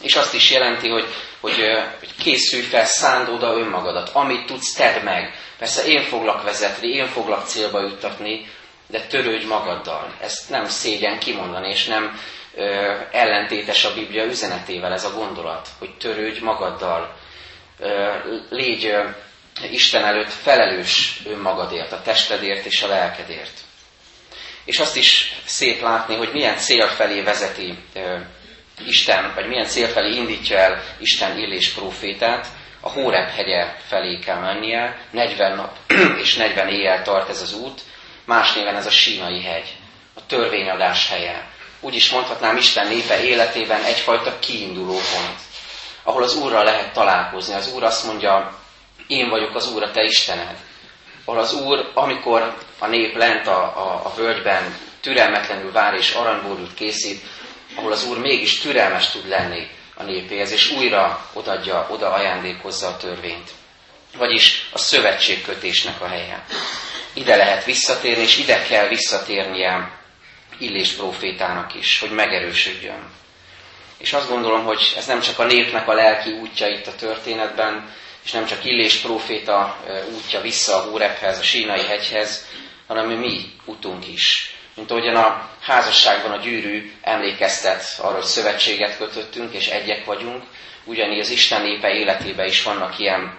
És 0.00 0.14
azt 0.14 0.34
is 0.34 0.50
jelenti, 0.50 0.88
hogy, 0.88 1.06
hogy, 1.40 1.56
hogy 1.98 2.14
készülj 2.18 2.62
fel, 2.62 2.84
szánd 2.84 3.28
oda 3.28 3.56
önmagadat, 3.56 4.08
amit 4.08 4.46
tudsz, 4.46 4.72
tedd 4.72 5.02
meg. 5.02 5.34
Persze 5.58 5.84
én 5.84 6.02
foglak 6.02 6.42
vezetni, 6.42 6.88
én 6.88 7.06
foglak 7.06 7.46
célba 7.46 7.80
juttatni, 7.80 8.50
de 8.86 9.06
törődj 9.06 9.44
magaddal. 9.44 10.14
Ezt 10.20 10.50
nem 10.50 10.68
szégyen 10.68 11.18
kimondani, 11.18 11.70
és 11.70 11.84
nem 11.84 12.20
ö, 12.54 12.94
ellentétes 13.10 13.84
a 13.84 13.94
Biblia 13.94 14.24
üzenetével 14.24 14.92
ez 14.92 15.04
a 15.04 15.12
gondolat, 15.14 15.68
hogy 15.78 15.96
törődj 15.96 16.40
magaddal. 16.40 17.14
Ö, 17.78 18.12
légy 18.50 18.84
ö, 18.84 19.04
Isten 19.70 20.04
előtt 20.04 20.32
felelős 20.32 21.20
önmagadért, 21.26 21.92
a 21.92 22.02
testedért 22.02 22.64
és 22.64 22.82
a 22.82 22.88
lelkedért. 22.88 23.60
És 24.64 24.78
azt 24.78 24.96
is 24.96 25.32
szép 25.44 25.80
látni, 25.80 26.14
hogy 26.16 26.32
milyen 26.32 26.56
cél 26.56 26.86
felé 26.86 27.20
vezeti 27.20 27.78
ö, 27.94 28.16
Isten, 28.86 29.32
vagy 29.34 29.46
milyen 29.46 29.66
cél 29.66 29.88
felé 29.88 30.16
indítja 30.16 30.58
el 30.58 30.82
Isten 30.98 31.38
Illés 31.38 31.68
profétát, 31.68 32.46
a 32.80 32.88
Hórep 32.90 33.30
hegye 33.30 33.76
felé 33.86 34.18
kell 34.18 34.38
mennie, 34.40 34.98
40 35.10 35.56
nap 35.56 35.76
és 36.22 36.34
40 36.34 36.68
éjjel 36.68 37.02
tart 37.02 37.28
ez 37.28 37.42
az 37.42 37.54
út, 37.54 37.80
más 38.24 38.52
néven 38.54 38.76
ez 38.76 38.86
a 38.86 38.90
sínai 38.90 39.42
hegy, 39.42 39.76
a 40.14 40.26
törvényadás 40.26 41.08
helye. 41.08 41.50
Úgy 41.84 41.94
is 41.94 42.10
mondhatnám 42.10 42.56
Isten 42.56 42.86
népe 42.86 43.22
életében 43.22 43.82
egyfajta 43.82 44.38
kiinduló 44.38 44.94
pont, 44.94 45.38
ahol 46.02 46.22
az 46.22 46.36
Úrral 46.36 46.64
lehet 46.64 46.92
találkozni. 46.92 47.54
Az 47.54 47.72
Úr 47.72 47.82
azt 47.82 48.06
mondja, 48.06 48.58
én 49.06 49.28
vagyok 49.28 49.54
az 49.54 49.72
Úr, 49.72 49.82
a 49.82 49.90
te 49.90 50.02
Istened. 50.02 50.56
Ahol 51.24 51.40
az 51.40 51.52
Úr, 51.52 51.90
amikor 51.94 52.56
a 52.78 52.86
nép 52.86 53.16
lent 53.16 53.46
a, 53.46 53.62
a, 53.62 54.00
a 54.04 54.12
völgyben 54.16 54.78
türelmetlenül 55.00 55.72
vár 55.72 55.94
és 55.94 56.12
aranybódút 56.12 56.74
készít, 56.74 57.22
ahol 57.74 57.92
az 57.92 58.04
Úr 58.04 58.18
mégis 58.18 58.58
türelmes 58.58 59.10
tud 59.10 59.28
lenni 59.28 59.70
a 59.94 60.02
népéhez, 60.02 60.52
és 60.52 60.70
újra 60.70 61.26
odadja, 61.32 61.86
oda 61.90 62.12
ajándékozza 62.12 62.86
a 62.86 62.96
törvényt. 62.96 63.50
Vagyis 64.16 64.68
a 64.72 64.78
szövetségkötésnek 64.78 66.00
a 66.00 66.06
helye. 66.06 66.44
Ide 67.12 67.36
lehet 67.36 67.64
visszatérni, 67.64 68.22
és 68.22 68.38
ide 68.38 68.62
kell 68.62 68.88
visszatérnie 68.88 70.00
Illés 70.58 70.92
profétának 70.92 71.74
is, 71.74 71.98
hogy 72.00 72.10
megerősödjön. 72.10 73.10
És 73.98 74.12
azt 74.12 74.28
gondolom, 74.28 74.64
hogy 74.64 74.94
ez 74.96 75.06
nem 75.06 75.20
csak 75.20 75.38
a 75.38 75.44
népnek 75.44 75.88
a 75.88 75.92
lelki 75.92 76.30
útja 76.30 76.68
itt 76.68 76.86
a 76.86 76.94
történetben, 76.94 77.94
és 78.24 78.30
nem 78.30 78.46
csak 78.46 78.64
Illés 78.64 78.96
proféta 78.96 79.76
útja 80.14 80.40
vissza 80.40 80.76
a 80.76 80.90
Hórephez, 80.90 81.38
a 81.38 81.42
Sínai 81.42 81.84
hegyhez, 81.84 82.46
hanem 82.86 83.08
mi 83.08 83.40
utunk 83.64 84.08
is. 84.08 84.54
Mint 84.74 84.90
ahogyan 84.90 85.16
a 85.16 85.50
házasságban 85.60 86.30
a 86.32 86.36
gyűrű 86.42 86.92
emlékeztet 87.02 87.84
arra, 87.98 88.14
hogy 88.14 88.24
szövetséget 88.24 88.96
kötöttünk, 88.96 89.54
és 89.54 89.66
egyek 89.66 90.04
vagyunk, 90.04 90.42
ugyanígy 90.84 91.20
az 91.20 91.30
Isten 91.30 91.62
népe 91.62 91.88
életében 91.88 92.46
is 92.46 92.62
vannak 92.62 92.98
ilyen 92.98 93.38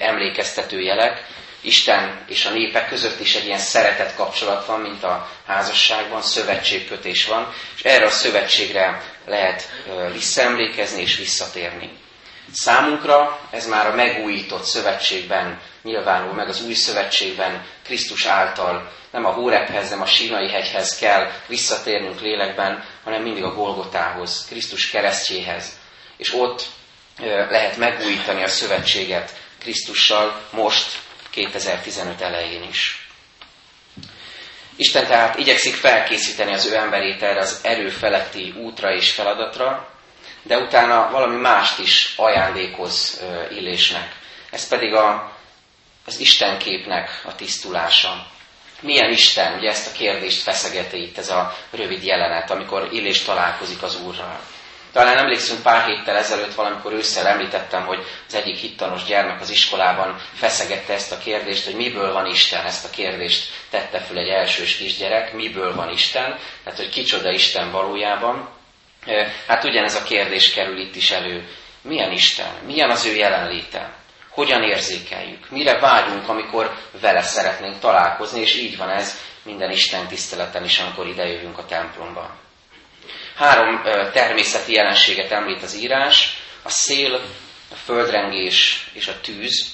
emlékeztető 0.00 0.80
jelek, 0.80 1.24
Isten 1.64 2.24
és 2.28 2.44
a 2.44 2.50
népek 2.50 2.88
között 2.88 3.20
is 3.20 3.34
egy 3.34 3.44
ilyen 3.44 3.58
szeretet 3.58 4.14
kapcsolat 4.14 4.66
van, 4.66 4.80
mint 4.80 5.04
a 5.04 5.30
házasságban, 5.46 6.22
szövetségkötés 6.22 7.26
van, 7.26 7.52
és 7.76 7.82
erre 7.82 8.06
a 8.06 8.10
szövetségre 8.10 9.02
lehet 9.26 9.68
visszaemlékezni 10.12 11.00
és 11.00 11.16
visszatérni. 11.16 11.90
Számunkra 12.52 13.40
ez 13.50 13.66
már 13.66 13.86
a 13.86 13.94
megújított 13.94 14.64
szövetségben 14.64 15.60
nyilvánul 15.82 16.32
meg, 16.32 16.48
az 16.48 16.64
új 16.64 16.74
szövetségben 16.74 17.66
Krisztus 17.84 18.24
által 18.26 18.92
nem 19.10 19.24
a 19.24 19.32
Hórephez, 19.32 19.90
nem 19.90 20.00
a 20.00 20.06
Sínai 20.06 20.48
hegyhez 20.48 20.98
kell 20.98 21.30
visszatérnünk 21.46 22.20
lélekben, 22.20 22.84
hanem 23.04 23.22
mindig 23.22 23.44
a 23.44 23.54
Golgotához, 23.54 24.46
Krisztus 24.48 24.90
keresztjéhez. 24.90 25.78
És 26.16 26.34
ott 26.34 26.66
lehet 27.48 27.76
megújítani 27.76 28.42
a 28.42 28.48
szövetséget 28.48 29.32
Krisztussal 29.58 30.40
most, 30.50 30.98
2015 31.34 32.20
elején 32.20 32.62
is. 32.62 33.08
Isten 34.76 35.06
tehát 35.06 35.38
igyekszik 35.38 35.74
felkészíteni 35.74 36.52
az 36.52 36.66
ő 36.66 36.76
emberét 36.76 37.22
erre 37.22 37.40
az 37.40 37.60
erő 37.62 37.88
feletti 37.88 38.54
útra 38.56 38.94
és 38.94 39.10
feladatra, 39.10 39.88
de 40.42 40.58
utána 40.58 41.10
valami 41.10 41.36
mást 41.36 41.78
is 41.78 42.14
ajándékoz 42.16 43.22
Illésnek. 43.50 44.12
Ez 44.50 44.68
pedig 44.68 44.94
a, 44.94 45.32
az 46.06 46.18
Istenképnek 46.20 47.22
a 47.24 47.34
tisztulása. 47.34 48.26
Milyen 48.80 49.10
Isten? 49.10 49.58
Ugye 49.58 49.68
ezt 49.68 49.86
a 49.86 49.96
kérdést 49.96 50.42
feszegeti 50.42 51.02
itt 51.02 51.18
ez 51.18 51.30
a 51.30 51.56
rövid 51.70 52.04
jelenet, 52.04 52.50
amikor 52.50 52.88
Illés 52.92 53.22
találkozik 53.22 53.82
az 53.82 54.00
Úrral. 54.00 54.40
Talán 54.94 55.18
emlékszünk 55.18 55.62
pár 55.62 55.86
héttel 55.86 56.16
ezelőtt, 56.16 56.54
valamikor 56.54 56.92
ősszel 56.92 57.26
említettem, 57.26 57.86
hogy 57.86 58.04
az 58.26 58.34
egyik 58.34 58.56
hittanos 58.56 59.04
gyermek 59.04 59.40
az 59.40 59.50
iskolában 59.50 60.16
feszegette 60.34 60.92
ezt 60.92 61.12
a 61.12 61.18
kérdést, 61.18 61.64
hogy 61.64 61.74
miből 61.74 62.12
van 62.12 62.26
Isten. 62.26 62.64
Ezt 62.64 62.84
a 62.84 62.90
kérdést 62.90 63.50
tette 63.70 64.00
föl 64.00 64.18
egy 64.18 64.28
elsős 64.28 64.76
kisgyerek, 64.76 65.32
miből 65.32 65.74
van 65.74 65.90
Isten, 65.90 66.38
tehát 66.64 66.78
hogy 66.78 66.88
kicsoda 66.88 67.30
Isten 67.30 67.70
valójában. 67.70 68.48
Hát 69.46 69.64
ugyanez 69.64 69.94
a 69.94 70.02
kérdés 70.02 70.52
kerül 70.52 70.78
itt 70.78 70.96
is 70.96 71.10
elő. 71.10 71.48
Milyen 71.82 72.12
Isten? 72.12 72.52
Milyen 72.66 72.90
az 72.90 73.06
ő 73.06 73.14
jelenléte? 73.14 73.92
Hogyan 74.30 74.62
érzékeljük? 74.62 75.50
Mire 75.50 75.78
vágyunk, 75.78 76.28
amikor 76.28 76.74
vele 77.00 77.22
szeretnénk 77.22 77.78
találkozni, 77.78 78.40
és 78.40 78.54
így 78.54 78.76
van 78.76 78.90
ez 78.90 79.20
minden 79.42 79.70
Isten 79.70 80.06
tiszteleten 80.06 80.64
is, 80.64 80.78
amikor 80.78 81.06
idejövünk 81.06 81.58
a 81.58 81.64
templomba. 81.64 82.42
Három 83.36 83.82
természeti 84.12 84.72
jelenséget 84.72 85.30
említ 85.30 85.62
az 85.62 85.76
írás, 85.76 86.38
a 86.62 86.70
szél, 86.70 87.14
a 87.70 87.74
földrengés 87.84 88.86
és 88.92 89.08
a 89.08 89.20
tűz. 89.20 89.72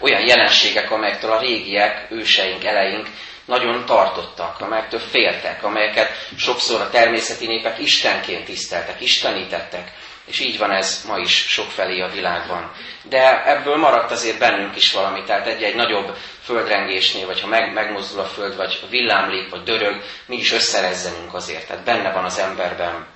Olyan 0.00 0.26
jelenségek, 0.26 0.90
amelyektől 0.90 1.30
a 1.30 1.40
régiek, 1.40 2.06
őseink, 2.10 2.64
eleink 2.64 3.08
nagyon 3.44 3.86
tartottak, 3.86 4.60
amelyektől 4.60 5.00
féltek, 5.00 5.64
amelyeket 5.64 6.10
sokszor 6.36 6.80
a 6.80 6.90
természeti 6.90 7.46
népek 7.46 7.78
istenként 7.78 8.44
tiszteltek, 8.44 9.00
istenítettek, 9.00 9.92
és 10.24 10.40
így 10.40 10.58
van 10.58 10.70
ez 10.70 11.04
ma 11.08 11.18
is 11.18 11.32
sokfelé 11.48 12.00
a 12.00 12.08
világban. 12.08 12.72
De 13.02 13.44
ebből 13.46 13.76
maradt 13.76 14.10
azért 14.10 14.38
bennünk 14.38 14.76
is 14.76 14.92
valami, 14.92 15.24
tehát 15.24 15.46
egy-egy 15.46 15.74
nagyobb 15.74 16.16
földrengésnél, 16.42 17.26
vagy 17.26 17.40
ha 17.40 17.46
meg, 17.46 17.72
megmozdul 17.72 18.20
a 18.20 18.24
föld, 18.24 18.56
vagy 18.56 18.80
villámlik, 18.90 19.48
vagy 19.50 19.62
dörög, 19.62 20.02
mi 20.26 20.36
is 20.36 20.52
összerezzenünk 20.52 21.34
azért. 21.34 21.66
Tehát 21.66 21.84
benne 21.84 22.12
van 22.12 22.24
az 22.24 22.38
emberben 22.38 23.06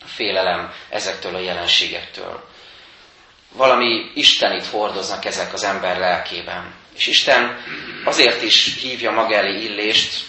a 0.00 0.06
félelem 0.06 0.72
ezektől 0.88 1.34
a 1.34 1.38
jelenségektől. 1.40 2.44
Valami 3.52 4.10
istenit 4.14 4.66
hordoznak 4.66 5.24
ezek 5.24 5.52
az 5.52 5.64
ember 5.64 5.98
lelkében. 5.98 6.74
És 6.96 7.06
Isten 7.06 7.64
azért 8.04 8.42
is 8.42 8.78
hívja 8.80 9.10
maga 9.10 9.34
elé 9.34 9.62
illést, 9.62 10.24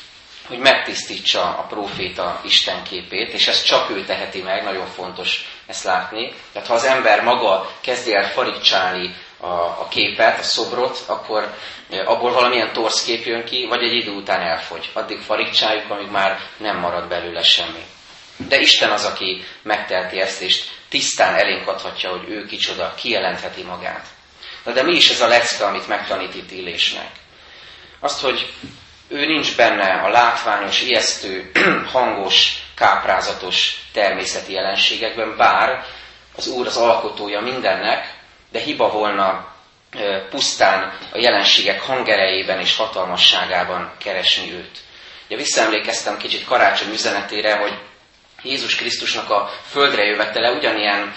hogy 0.48 0.58
megtisztítsa 0.58 1.42
a 1.42 1.62
próféta 1.62 2.42
Isten 2.46 2.84
képét, 2.84 3.34
és 3.34 3.48
ezt 3.48 3.66
csak 3.66 3.90
ő 3.90 4.04
teheti 4.04 4.42
meg, 4.42 4.64
nagyon 4.64 4.88
fontos 4.88 5.46
ezt 5.66 5.84
látni. 5.84 6.34
Tehát 6.52 6.68
ha 6.68 6.74
az 6.74 6.84
ember 6.84 7.24
maga 7.24 7.72
kezdi 7.82 8.14
el 8.14 8.32
faricsálni 8.32 9.16
a, 9.40 9.48
a 9.48 9.88
képet, 9.90 10.40
a 10.40 10.44
szobrot, 10.44 11.04
akkor 11.08 11.54
abból 12.06 12.32
valamilyen 12.32 12.74
torsz 12.74 13.04
kép 13.04 13.26
jön 13.26 13.46
ki, 13.46 13.66
vagy 13.70 13.84
egy 13.84 13.94
idő 13.94 14.12
után 14.12 14.42
elfogy. 14.42 14.90
Addig 14.94 15.20
faricsáljuk, 15.20 15.90
amíg 15.90 16.10
már 16.10 16.40
nem 16.58 16.78
marad 16.78 17.08
belőle 17.08 17.44
semmi. 17.44 17.84
De 18.38 18.60
Isten 18.60 18.92
az, 18.92 19.06
aki 19.06 19.44
megtelti 19.62 20.20
ezt, 20.20 20.42
és 20.42 20.64
tisztán 20.90 21.36
elénk 21.36 21.68
adhatja, 21.68 22.10
hogy 22.10 22.30
ő 22.30 22.46
kicsoda, 22.46 22.94
kijelentheti 22.96 23.64
magát. 23.64 24.06
Na 24.64 24.72
de 24.72 24.84
mi 24.84 24.96
is 24.96 25.10
ez 25.10 25.22
a 25.22 25.28
lecke, 25.28 25.66
amit 25.66 25.88
megtanít 25.88 26.36
itt 26.36 26.52
Illésnek? 26.52 27.12
Azt, 28.00 28.22
hogy 28.22 28.54
ő 29.08 29.26
nincs 29.26 29.56
benne 29.56 30.02
a 30.02 30.10
látványos, 30.10 30.82
ijesztő, 30.82 31.52
hangos, 31.94 32.64
káprázatos 32.76 33.80
természeti 33.94 34.54
jelenségekben, 34.54 35.38
bár 35.38 35.86
az 36.36 36.48
Úr 36.48 36.68
az 36.68 36.78
alkotója 36.78 37.42
mindennek, 37.42 38.17
de 38.52 38.60
hiba 38.60 38.92
volna 38.92 39.56
pusztán 40.30 40.98
a 41.12 41.18
jelenségek 41.18 41.82
hangerejében 41.82 42.60
és 42.60 42.76
hatalmasságában 42.76 43.92
keresni 43.98 44.54
őt. 44.54 44.80
Ugye 45.26 45.36
visszaemlékeztem 45.36 46.18
kicsit 46.18 46.46
karácsony 46.46 46.92
üzenetére, 46.92 47.56
hogy 47.56 47.74
Jézus 48.44 48.76
Krisztusnak 48.76 49.30
a 49.30 49.52
földre 49.70 50.04
jövetele 50.04 50.52
ugyanilyen 50.52 51.16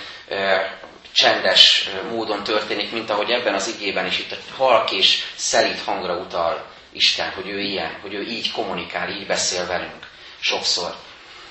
csendes 1.13 1.89
módon 2.11 2.45
történik, 2.45 2.93
mint 2.93 3.11
ahogy 3.11 3.31
ebben 3.31 3.55
az 3.55 3.69
igében 3.69 4.07
is 4.07 4.19
itt 4.19 4.33
a 4.33 4.37
halk 4.57 4.91
és 4.91 5.25
szelít 5.37 5.81
hangra 5.81 6.15
utal 6.15 6.67
Isten, 6.93 7.31
hogy 7.31 7.49
ő 7.49 7.61
ilyen, 7.61 7.99
hogy 8.03 8.15
ő 8.15 8.23
így 8.23 8.53
kommunikál, 8.53 9.11
így 9.11 9.27
beszél 9.27 9.67
velünk 9.67 10.09
sokszor. 10.41 10.95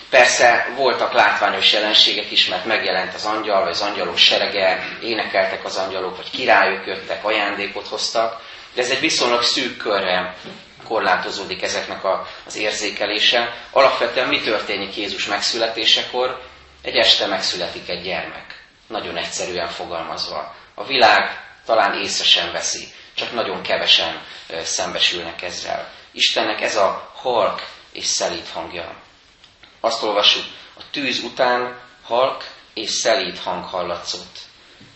Persze 0.09 0.73
voltak 0.75 1.13
látványos 1.13 1.73
jelenségek 1.73 2.31
is, 2.31 2.47
mert 2.47 2.65
megjelent 2.65 3.13
az 3.13 3.25
angyal, 3.25 3.61
vagy 3.61 3.71
az 3.71 3.81
angyalok 3.81 4.17
serege, 4.17 4.97
énekeltek 5.01 5.65
az 5.65 5.77
angyalok, 5.77 6.15
vagy 6.15 6.29
királyok 6.29 6.85
jöttek, 6.85 7.25
ajándékot 7.25 7.87
hoztak, 7.87 8.41
de 8.73 8.81
ez 8.81 8.89
egy 8.89 8.99
viszonylag 8.99 9.43
szűk 9.43 9.77
körre 9.77 10.35
korlátozódik 10.87 11.61
ezeknek 11.61 12.03
a, 12.03 12.27
az 12.45 12.55
érzékelése. 12.55 13.53
Alapvetően 13.71 14.27
mi 14.27 14.41
történik 14.41 14.95
Jézus 14.95 15.25
megszületésekor? 15.25 16.41
Egy 16.81 16.95
este 16.95 17.25
megszületik 17.25 17.89
egy 17.89 18.01
gyermek. 18.01 18.63
Nagyon 18.87 19.17
egyszerűen 19.17 19.67
fogalmazva. 19.67 20.55
A 20.73 20.85
világ 20.85 21.41
talán 21.65 22.01
észre 22.01 22.23
sem 22.25 22.51
veszi, 22.51 22.87
csak 23.13 23.33
nagyon 23.33 23.61
kevesen 23.61 24.21
szembesülnek 24.63 25.41
ezzel. 25.41 25.91
Istennek 26.11 26.61
ez 26.61 26.75
a 26.75 27.11
halk 27.15 27.65
és 27.91 28.05
szelít 28.05 28.49
hangja. 28.49 28.95
Azt 29.79 30.03
olvassuk, 30.03 30.43
a 30.77 30.81
tűz 30.91 31.23
után 31.23 31.79
halk 32.03 32.43
és 32.73 32.89
szelít 32.89 33.39
hang 33.39 33.63
hallatszott. 33.63 34.37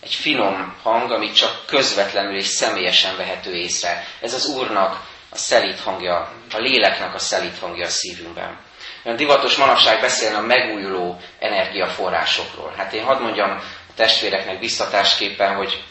Egy 0.01 0.13
finom 0.13 0.75
hang, 0.81 1.11
ami 1.11 1.31
csak 1.31 1.65
közvetlenül 1.65 2.35
és 2.35 2.45
személyesen 2.45 3.17
vehető 3.17 3.53
észre. 3.53 4.07
Ez 4.21 4.33
az 4.33 4.45
Úrnak 4.45 5.01
a 5.29 5.37
szelít 5.37 5.79
hangja, 5.79 6.31
a 6.51 6.57
léleknek 6.57 7.13
a 7.13 7.19
szelít 7.19 7.59
hangja 7.59 7.85
a 7.85 7.89
szívünkben. 7.89 8.59
Olyan 9.03 9.17
divatos 9.17 9.55
manapság 9.55 10.01
beszélni 10.01 10.35
a 10.35 10.41
megújuló 10.41 11.19
energiaforrásokról. 11.39 12.73
Hát 12.77 12.93
én 12.93 13.03
hadd 13.03 13.21
mondjam 13.21 13.49
a 13.89 13.93
testvéreknek 13.95 14.59
biztatásképpen, 14.59 15.55
hogy 15.55 15.83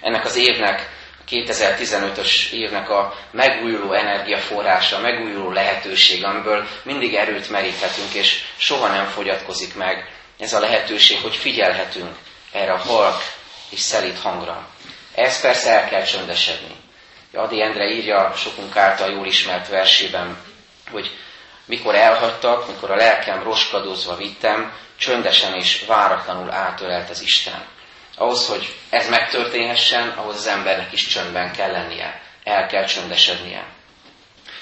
ennek 0.00 0.24
az 0.24 0.36
évnek, 0.36 1.01
2015-ös 1.30 2.50
évnek 2.50 2.90
a 2.90 3.14
megújuló 3.30 3.92
energiaforrása, 3.92 4.98
megújuló 4.98 5.50
lehetőség, 5.50 6.24
amiből 6.24 6.66
mindig 6.82 7.14
erőt 7.14 7.50
meríthetünk, 7.50 8.12
és 8.14 8.42
soha 8.56 8.86
nem 8.88 9.06
fogyatkozik 9.06 9.74
meg 9.74 10.10
ez 10.38 10.52
a 10.52 10.60
lehetőség, 10.60 11.20
hogy 11.20 11.36
figyelhetünk 11.36 12.16
erre 12.52 12.72
a 12.72 12.76
halk 12.76 13.22
és 13.70 13.80
szelít 13.80 14.18
hangra. 14.18 14.68
Ez 15.14 15.40
persze 15.40 15.70
el 15.70 15.88
kell 15.88 16.02
csöndesedni. 16.02 16.74
Adi 17.34 17.62
Endre 17.62 17.88
írja 17.88 18.32
sokunk 18.36 18.76
által 18.76 19.10
jól 19.10 19.26
ismert 19.26 19.68
versében, 19.68 20.36
hogy 20.90 21.10
mikor 21.64 21.94
elhagytak, 21.94 22.66
mikor 22.66 22.90
a 22.90 22.96
lelkem 22.96 23.42
roskadozva 23.42 24.16
vittem, 24.16 24.72
csöndesen 24.96 25.54
és 25.54 25.84
váratlanul 25.86 26.50
átölelt 26.50 27.10
az 27.10 27.20
Isten. 27.22 27.64
Ahhoz, 28.16 28.48
hogy 28.48 28.74
ez 28.90 29.08
megtörténhessen, 29.08 30.08
ahhoz 30.08 30.36
az 30.36 30.46
embernek 30.46 30.92
is 30.92 31.06
csöndben 31.06 31.52
kell 31.52 31.70
lennie, 31.70 32.20
el 32.44 32.66
kell 32.66 32.84
csöndesednie. 32.84 33.66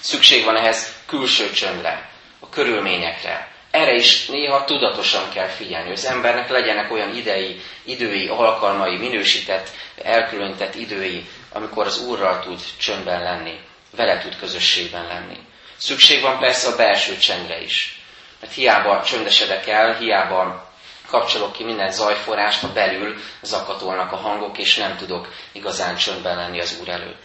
Szükség 0.00 0.44
van 0.44 0.56
ehhez 0.56 0.94
külső 1.06 1.50
csöndre, 1.50 2.10
a 2.40 2.48
körülményekre. 2.48 3.48
Erre 3.70 3.94
is 3.94 4.26
néha 4.26 4.64
tudatosan 4.64 5.30
kell 5.32 5.48
figyelni, 5.48 5.88
hogy 5.88 5.96
az 5.96 6.04
embernek 6.04 6.48
legyenek 6.48 6.92
olyan 6.92 7.16
idei, 7.16 7.60
idői, 7.84 8.28
alkalmai, 8.28 8.96
minősített, 8.96 9.70
elkülönített 10.02 10.74
idői, 10.74 11.28
amikor 11.52 11.86
az 11.86 12.04
Úrral 12.06 12.40
tud 12.40 12.60
csöndben 12.78 13.22
lenni, 13.22 13.60
vele 13.96 14.18
tud 14.18 14.36
közösségben 14.38 15.06
lenni. 15.06 15.38
Szükség 15.76 16.22
van 16.22 16.38
persze 16.38 16.68
a 16.68 16.76
belső 16.76 17.16
csendre 17.16 17.60
is. 17.60 18.00
Mert 18.40 18.52
hiába 18.52 19.02
csöndesedek 19.02 19.66
el, 19.66 19.98
hiába 19.98 20.69
kapcsolok 21.10 21.52
ki 21.52 21.64
minden 21.64 21.90
zajforrást, 21.90 22.60
ha 22.60 22.72
belül 22.72 23.16
zakatolnak 23.42 24.12
a 24.12 24.16
hangok, 24.16 24.58
és 24.58 24.76
nem 24.76 24.96
tudok 24.96 25.28
igazán 25.52 25.96
csöndben 25.96 26.36
lenni 26.36 26.60
az 26.60 26.78
Úr 26.80 26.88
előtt. 26.88 27.24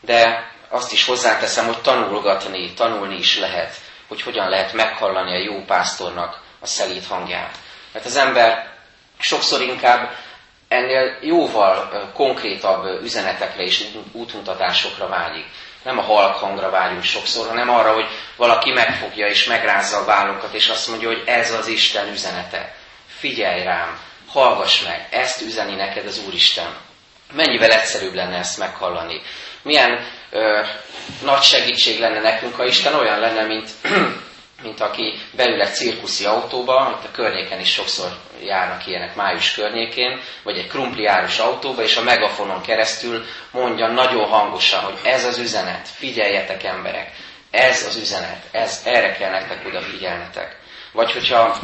De 0.00 0.50
azt 0.68 0.92
is 0.92 1.04
hozzáteszem, 1.04 1.66
hogy 1.66 1.80
tanulgatni, 1.80 2.72
tanulni 2.72 3.18
is 3.18 3.38
lehet, 3.38 3.74
hogy 4.08 4.22
hogyan 4.22 4.48
lehet 4.48 4.72
meghallani 4.72 5.32
a 5.34 5.52
jó 5.52 5.64
pásztornak 5.64 6.40
a 6.60 6.66
szelít 6.66 7.06
hangját. 7.06 7.56
Mert 7.92 8.04
az 8.04 8.16
ember 8.16 8.72
sokszor 9.18 9.60
inkább 9.60 10.10
ennél 10.68 11.18
jóval 11.20 12.10
konkrétabb 12.14 13.02
üzenetekre 13.02 13.62
és 13.62 13.84
útmutatásokra 14.12 15.08
vágyik. 15.08 15.46
Nem 15.82 15.98
a 15.98 16.02
halk 16.02 16.34
hangra 16.34 16.70
várjunk 16.70 17.04
sokszor, 17.04 17.46
hanem 17.48 17.70
arra, 17.70 17.92
hogy 17.92 18.06
valaki 18.36 18.70
megfogja 18.70 19.26
és 19.26 19.44
megrázza 19.44 19.98
a 19.98 20.04
vállunkat, 20.04 20.52
és 20.54 20.68
azt 20.68 20.88
mondja, 20.88 21.08
hogy 21.08 21.22
ez 21.26 21.52
az 21.52 21.66
Isten 21.66 22.08
üzenete. 22.08 22.74
Figyelj 23.18 23.62
rám, 23.62 23.98
hallgass 24.28 24.82
meg, 24.82 25.08
ezt 25.10 25.40
üzeni 25.40 25.74
neked 25.74 26.06
az 26.06 26.22
Úristen. 26.26 26.76
Mennyivel 27.32 27.70
egyszerűbb 27.70 28.14
lenne 28.14 28.36
ezt 28.36 28.58
meghallani. 28.58 29.20
Milyen 29.62 30.06
ö, 30.30 30.62
nagy 31.24 31.42
segítség 31.42 31.98
lenne 32.00 32.20
nekünk, 32.20 32.54
ha 32.54 32.64
Isten 32.64 32.94
olyan 32.94 33.18
lenne, 33.18 33.42
mint 33.42 33.70
mint 34.62 34.80
aki 34.80 35.18
belül 35.32 35.60
egy 35.62 35.74
cirkuszi 35.74 36.24
autóba, 36.24 36.98
itt 36.98 37.08
a 37.08 37.12
környéken 37.12 37.60
is 37.60 37.72
sokszor 37.72 38.08
járnak 38.42 38.86
ilyenek 38.86 39.14
május 39.14 39.54
környékén, 39.54 40.20
vagy 40.42 40.58
egy 40.58 40.66
krumpliárus 40.66 41.38
autóba, 41.38 41.82
és 41.82 41.96
a 41.96 42.02
megafonon 42.02 42.62
keresztül 42.62 43.24
mondja 43.50 43.86
nagyon 43.86 44.28
hangosan, 44.28 44.84
hogy 44.84 44.98
ez 45.04 45.24
az 45.24 45.38
üzenet, 45.38 45.88
figyeljetek 45.88 46.62
emberek, 46.64 47.10
ez 47.50 47.86
az 47.86 47.96
üzenet, 47.96 48.42
ez, 48.50 48.82
erre 48.84 49.12
kell 49.12 49.30
nektek 49.30 49.66
odafigyelnetek. 49.66 50.56
Vagy 50.92 51.12
hogyha 51.12 51.58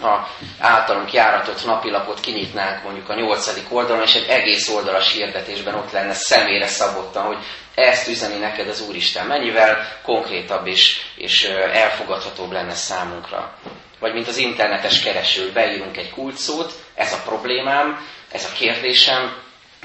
a 0.00 0.28
általunk 0.58 1.12
járatott 1.12 1.64
napilapot 1.64 2.20
kinyitnánk 2.20 2.82
mondjuk 2.82 3.08
a 3.08 3.14
nyolcadik 3.14 3.72
oldalon, 3.72 4.02
és 4.02 4.14
egy 4.14 4.28
egész 4.28 4.68
oldalas 4.68 5.12
hirdetésben 5.12 5.74
ott 5.74 5.90
lenne 5.90 6.14
személyre 6.14 6.66
szabottan, 6.66 7.24
hogy 7.24 7.38
ezt 7.74 8.08
üzeni 8.08 8.38
neked 8.38 8.68
az 8.68 8.80
Úristen. 8.88 9.26
Mennyivel 9.26 9.98
konkrétabb 10.02 10.66
és, 10.66 11.00
és 11.16 11.44
elfogadhatóbb 11.72 12.52
lenne 12.52 12.74
számunkra. 12.74 13.54
Vagy 13.98 14.12
mint 14.12 14.28
az 14.28 14.36
internetes 14.36 15.00
kereső, 15.00 15.52
beírunk 15.52 15.96
egy 15.96 16.10
kulcsszót, 16.10 16.72
ez 16.94 17.12
a 17.12 17.22
problémám, 17.24 18.06
ez 18.32 18.44
a 18.44 18.52
kérdésem, 18.52 19.36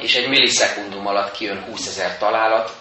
és 0.01 0.15
egy 0.15 0.27
millisekundum 0.27 1.07
alatt 1.07 1.31
kijön 1.31 1.63
20 1.63 1.87
ezer 1.87 2.17
találat, 2.17 2.71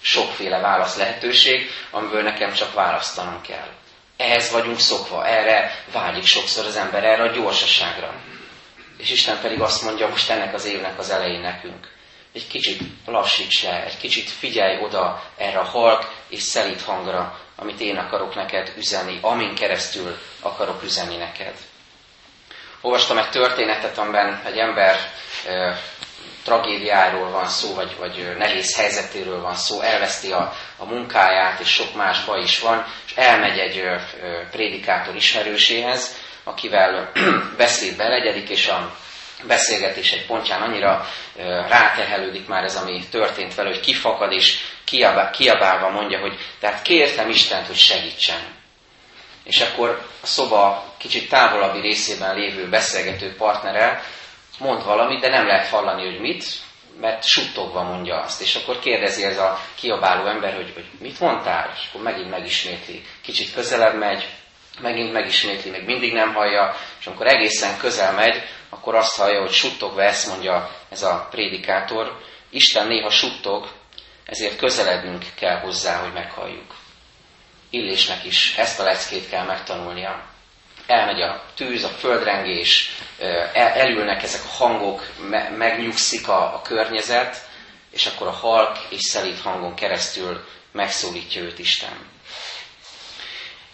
sokféle 0.00 0.58
válasz 0.58 0.96
lehetőség, 0.96 1.70
amiből 1.90 2.22
nekem 2.22 2.52
csak 2.52 2.74
választanom 2.74 3.40
kell. 3.40 3.68
Ehhez 4.16 4.50
vagyunk 4.50 4.78
szokva, 4.78 5.26
erre 5.26 5.84
vágyik 5.92 6.24
sokszor 6.24 6.66
az 6.66 6.76
ember, 6.76 7.04
erre 7.04 7.22
a 7.22 7.32
gyorsaságra. 7.32 8.14
És 8.96 9.10
Isten 9.10 9.40
pedig 9.40 9.60
azt 9.60 9.82
mondja 9.82 10.08
most 10.08 10.30
ennek 10.30 10.54
az 10.54 10.64
évnek 10.64 10.98
az 10.98 11.10
elején 11.10 11.40
nekünk, 11.40 11.88
egy 12.32 12.46
kicsit 12.46 12.80
lassíts 13.06 13.62
le, 13.62 13.84
egy 13.84 13.96
kicsit 13.96 14.30
figyelj 14.30 14.82
oda 14.82 15.22
erre 15.36 15.58
a 15.58 15.64
halk 15.64 16.10
és 16.28 16.42
szelít 16.42 16.82
hangra, 16.82 17.40
amit 17.56 17.80
én 17.80 17.96
akarok 17.96 18.34
neked 18.34 18.72
üzenni, 18.76 19.18
amin 19.20 19.54
keresztül 19.54 20.18
akarok 20.40 20.82
üzenni 20.82 21.16
neked. 21.16 21.54
Olvastam 22.80 23.18
egy 23.18 23.30
történetet, 23.30 23.98
amiben 23.98 24.42
egy 24.44 24.58
ember 24.58 24.96
tragédiáról 26.44 27.30
van 27.30 27.48
szó, 27.48 27.74
vagy, 27.74 27.96
vagy 27.98 28.36
nehéz 28.38 28.76
helyzetéről 28.76 29.40
van 29.40 29.54
szó, 29.54 29.80
elveszti 29.80 30.32
a, 30.32 30.52
a 30.76 30.84
munkáját, 30.84 31.60
és 31.60 31.68
sok 31.68 31.94
más 31.94 32.24
baj 32.24 32.42
is 32.42 32.58
van, 32.58 32.84
és 33.06 33.12
elmegy 33.14 33.58
egy 33.58 33.82
prédikátor 34.50 35.14
ismerőséhez, 35.14 36.16
akivel 36.44 37.12
beszédbe 37.56 38.08
legyedik, 38.08 38.48
és 38.48 38.68
a 38.68 38.96
beszélgetés 39.46 40.12
egy 40.12 40.26
pontján 40.26 40.62
annyira 40.62 41.06
ráterhelődik 41.68 42.46
már 42.46 42.64
ez, 42.64 42.76
ami 42.76 43.04
történt 43.10 43.54
vele, 43.54 43.68
hogy 43.68 43.80
kifakad 43.80 44.32
és 44.32 44.58
kiabálva 45.30 45.88
mondja, 45.88 46.18
hogy 46.18 46.38
tehát 46.60 46.82
kértem 46.82 47.30
Istent, 47.30 47.66
hogy 47.66 47.76
segítsen. 47.76 48.40
És 49.44 49.60
akkor 49.60 50.06
a 50.22 50.26
szoba 50.26 50.94
kicsit 50.98 51.28
távolabbi 51.28 51.80
részében 51.80 52.34
lévő 52.34 52.68
beszélgető 52.68 53.34
partnere 53.36 54.02
mond 54.58 54.84
valamit, 54.84 55.20
de 55.20 55.28
nem 55.28 55.46
lehet 55.46 55.68
hallani, 55.68 56.04
hogy 56.04 56.20
mit, 56.20 56.44
mert 57.00 57.24
suttogva 57.24 57.82
mondja 57.82 58.20
azt. 58.20 58.40
És 58.40 58.54
akkor 58.54 58.78
kérdezi 58.78 59.24
ez 59.24 59.38
a 59.38 59.58
kiabáló 59.74 60.26
ember, 60.26 60.54
hogy, 60.54 60.72
hogy 60.74 60.86
mit 61.00 61.20
mondtál, 61.20 61.72
és 61.74 61.88
akkor 61.88 62.02
megint 62.02 62.30
megismétli. 62.30 63.02
Kicsit 63.22 63.52
közelebb 63.52 63.98
megy, 63.98 64.28
megint 64.80 65.12
megismétli, 65.12 65.70
még 65.70 65.84
mindig 65.84 66.12
nem 66.12 66.34
hallja, 66.34 66.74
és 67.00 67.06
amikor 67.06 67.26
egészen 67.26 67.78
közel 67.78 68.12
megy, 68.12 68.42
akkor 68.68 68.94
azt 68.94 69.16
hallja, 69.16 69.40
hogy 69.40 69.52
suttogva 69.52 70.02
ezt 70.02 70.28
mondja 70.28 70.70
ez 70.88 71.02
a 71.02 71.28
prédikátor, 71.30 72.20
Isten 72.50 72.86
néha 72.86 73.10
suttog, 73.10 73.68
ezért 74.24 74.56
közelednünk 74.56 75.24
kell 75.34 75.60
hozzá, 75.60 76.00
hogy 76.00 76.12
meghalljuk. 76.12 76.74
Illésnek 77.70 78.24
is 78.24 78.56
ezt 78.56 78.80
a 78.80 78.82
leckét 78.82 79.28
kell 79.28 79.44
megtanulnia. 79.44 80.31
Elmegy 80.92 81.20
a 81.22 81.42
tűz, 81.56 81.84
a 81.84 81.88
földrengés, 81.88 82.90
elülnek 83.54 84.22
ezek 84.22 84.40
a 84.44 84.52
hangok, 84.64 85.06
megnyugszik 85.56 86.28
a, 86.28 86.54
a 86.54 86.62
környezet, 86.62 87.36
és 87.90 88.06
akkor 88.06 88.26
a 88.26 88.30
halk 88.30 88.78
és 88.88 89.00
szelít 89.00 89.40
hangon 89.40 89.74
keresztül 89.74 90.44
megszólítja 90.72 91.42
őt 91.42 91.58
Isten. 91.58 92.10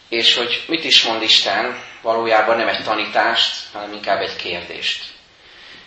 És 0.09 0.35
hogy 0.35 0.65
mit 0.69 0.85
is 0.85 1.05
mond 1.05 1.23
Isten, 1.23 1.83
valójában 2.03 2.57
nem 2.57 2.69
egy 2.69 2.85
tanítást, 2.85 3.67
hanem 3.73 3.93
inkább 3.93 4.21
egy 4.21 4.37
kérdést. 4.37 5.05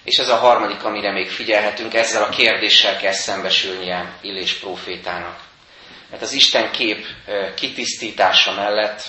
És 0.04 0.18
ez 0.18 0.30
a 0.30 0.36
harmadik, 0.36 0.84
amire 0.84 1.12
még 1.12 1.30
figyelhetünk, 1.30 1.94
ezzel 1.94 2.24
a 2.24 2.30
kérdéssel 2.30 2.98
kell 2.98 3.14
szembesülnie 3.14 4.14
Illés 4.22 4.54
profétának. 4.54 5.40
Mert 6.10 6.22
az 6.22 6.34
Isten 6.34 6.72
kép 6.72 7.06
kitisztítása 7.56 8.52
mellett 8.54 9.04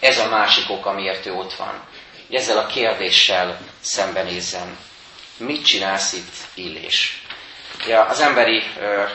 ez 0.00 0.18
a 0.18 0.28
másik 0.28 0.70
ok, 0.70 0.86
amiért 0.86 1.26
ő 1.26 1.32
ott 1.32 1.54
van. 1.54 1.84
Ezzel 2.30 2.58
a 2.58 2.66
kérdéssel 2.66 3.58
szembenézzen. 3.80 4.76
Mit 5.36 5.64
csinálsz 5.64 6.12
itt, 6.12 6.34
Illés? 6.54 7.20
Ja, 7.86 8.04
az 8.04 8.20
emberi 8.20 8.62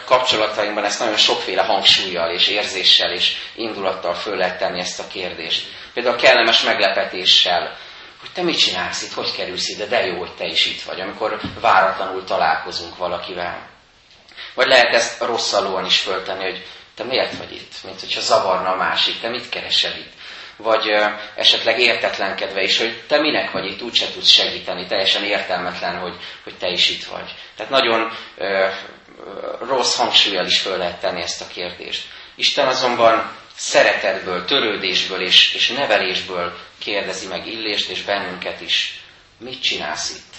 kapcsolatainkban 0.05 0.83
ezt 0.83 0.99
nagyon 0.99 1.17
sokféle 1.17 1.61
hangsúlyjal 1.63 2.31
és 2.31 2.47
érzéssel 2.47 3.11
és 3.11 3.35
indulattal 3.55 4.13
föl 4.13 4.37
lehet 4.37 4.57
tenni 4.57 4.79
ezt 4.79 4.99
a 4.99 5.07
kérdést. 5.07 5.67
Például 5.93 6.15
a 6.15 6.19
kellemes 6.19 6.61
meglepetéssel, 6.61 7.77
hogy 8.19 8.29
te 8.33 8.41
mit 8.41 8.57
csinálsz 8.57 9.01
itt, 9.01 9.13
hogy 9.13 9.31
kerülsz 9.35 9.69
ide, 9.69 9.85
de 9.85 10.05
jó, 10.05 10.17
hogy 10.17 10.31
te 10.35 10.45
is 10.45 10.65
itt 10.65 10.81
vagy, 10.81 10.99
amikor 10.99 11.39
váratlanul 11.61 12.23
találkozunk 12.23 12.97
valakivel. 12.97 13.69
Vagy 14.53 14.67
lehet 14.67 14.93
ezt 14.93 15.21
rosszalóan 15.21 15.85
is 15.85 15.99
föltenni, 15.99 16.43
hogy 16.43 16.65
te 16.95 17.03
miért 17.03 17.37
vagy 17.37 17.51
itt, 17.51 17.73
mint 17.83 17.99
hogyha 17.99 18.21
zavarna 18.21 18.69
a 18.71 18.75
másik, 18.75 19.19
te 19.19 19.29
mit 19.29 19.49
keresel 19.49 19.91
itt 19.97 20.19
vagy 20.61 20.87
esetleg 21.35 21.79
értetlenkedve 21.79 22.61
is, 22.61 22.77
hogy 22.77 23.01
te 23.07 23.19
minek 23.19 23.51
vagy 23.51 23.65
itt, 23.65 23.81
úgyse 23.81 24.11
tudsz 24.11 24.29
segíteni, 24.29 24.85
teljesen 24.85 25.23
értelmetlen, 25.23 25.97
hogy, 25.99 26.15
hogy 26.43 26.57
te 26.57 26.67
is 26.69 26.89
itt 26.89 27.03
vagy. 27.03 27.35
Tehát 27.55 27.71
nagyon 27.71 28.11
ö, 28.37 28.67
rossz 29.67 29.95
hangsúlyjal 29.95 30.45
is 30.45 30.59
föl 30.59 30.77
lehet 30.77 30.99
tenni 30.99 31.21
ezt 31.21 31.41
a 31.41 31.47
kérdést. 31.47 32.05
Isten 32.35 32.67
azonban 32.67 33.35
szeretetből, 33.55 34.45
törődésből 34.45 35.21
és, 35.21 35.53
és 35.53 35.69
nevelésből 35.69 36.57
kérdezi 36.77 37.27
meg 37.27 37.47
Illést 37.47 37.89
és 37.89 38.03
bennünket 38.03 38.61
is. 38.61 38.99
Mit 39.37 39.61
csinálsz 39.61 40.09
itt? 40.09 40.35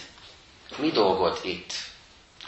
Mi 0.78 0.90
dolgod 0.90 1.38
itt? 1.42 1.72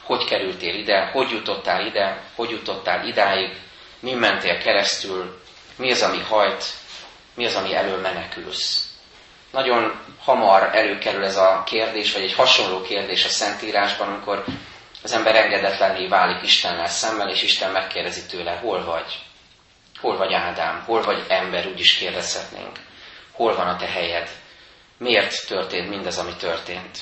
Hogy 0.02 0.24
kerültél 0.24 0.74
ide? 0.74 1.10
Hogy 1.12 1.30
jutottál 1.30 1.86
ide? 1.86 2.22
Hogy 2.34 2.50
jutottál 2.50 3.06
idáig? 3.06 3.56
Mi 4.00 4.12
mentél 4.12 4.58
keresztül? 4.58 5.40
Mi 5.76 5.90
az, 5.90 6.02
ami 6.02 6.18
hajt? 6.18 6.64
Mi 7.34 7.46
az, 7.46 7.54
ami 7.54 7.74
elől 7.74 8.00
menekülsz. 8.00 8.88
Nagyon 9.50 10.00
hamar 10.18 10.76
előkerül 10.76 11.24
ez 11.24 11.36
a 11.36 11.62
kérdés, 11.66 12.12
vagy 12.12 12.22
egy 12.22 12.34
hasonló 12.34 12.82
kérdés 12.82 13.24
a 13.24 13.28
Szentírásban, 13.28 14.08
amikor 14.08 14.44
az 15.02 15.12
ember 15.12 15.36
engedetlenné 15.36 16.06
válik 16.06 16.42
Istennel 16.42 16.88
szemmel, 16.88 17.30
és 17.30 17.42
Isten 17.42 17.70
megkérdezi 17.70 18.26
tőle, 18.26 18.56
hol 18.56 18.84
vagy? 18.84 19.18
Hol 20.00 20.16
vagy 20.16 20.32
Ádám? 20.32 20.82
Hol 20.86 21.02
vagy 21.02 21.24
ember? 21.28 21.66
Úgy 21.66 21.80
is 21.80 21.94
kérdezhetnénk. 21.96 22.78
Hol 23.32 23.56
van 23.56 23.68
a 23.68 23.76
te 23.76 23.86
helyed? 23.86 24.30
Miért 24.98 25.46
történt 25.46 25.88
mindez, 25.88 26.18
ami 26.18 26.32
történt? 26.36 26.98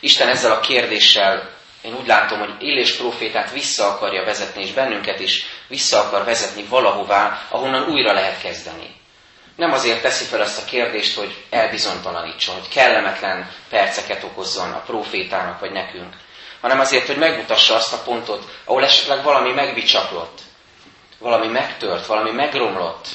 Isten 0.00 0.28
ezzel 0.28 0.52
a 0.52 0.60
kérdéssel 0.60 1.50
én 1.82 1.94
úgy 1.94 2.06
látom, 2.06 2.38
hogy 2.38 2.62
élés 2.62 2.96
profétát 2.96 3.52
vissza 3.52 3.88
akarja 3.88 4.24
vezetni, 4.24 4.62
és 4.62 4.72
bennünket 4.72 5.20
is 5.20 5.46
vissza 5.70 6.00
akar 6.00 6.24
vezetni 6.24 6.62
valahová, 6.68 7.46
ahonnan 7.48 7.88
újra 7.88 8.12
lehet 8.12 8.40
kezdeni. 8.40 8.94
Nem 9.56 9.72
azért 9.72 10.02
teszi 10.02 10.24
fel 10.24 10.40
ezt 10.42 10.58
a 10.62 10.64
kérdést, 10.64 11.16
hogy 11.16 11.44
elbizonytalanítson, 11.50 12.54
hogy 12.54 12.68
kellemetlen 12.68 13.50
perceket 13.68 14.22
okozzon 14.22 14.72
a 14.72 14.82
profétának 14.82 15.60
vagy 15.60 15.72
nekünk, 15.72 16.14
hanem 16.60 16.80
azért, 16.80 17.06
hogy 17.06 17.16
megmutassa 17.16 17.74
azt 17.74 17.92
a 17.92 18.02
pontot, 18.04 18.44
ahol 18.64 18.84
esetleg 18.84 19.22
valami 19.22 19.52
megbicsaklott, 19.52 20.40
valami 21.18 21.46
megtört, 21.46 22.06
valami 22.06 22.30
megromlott, 22.30 23.06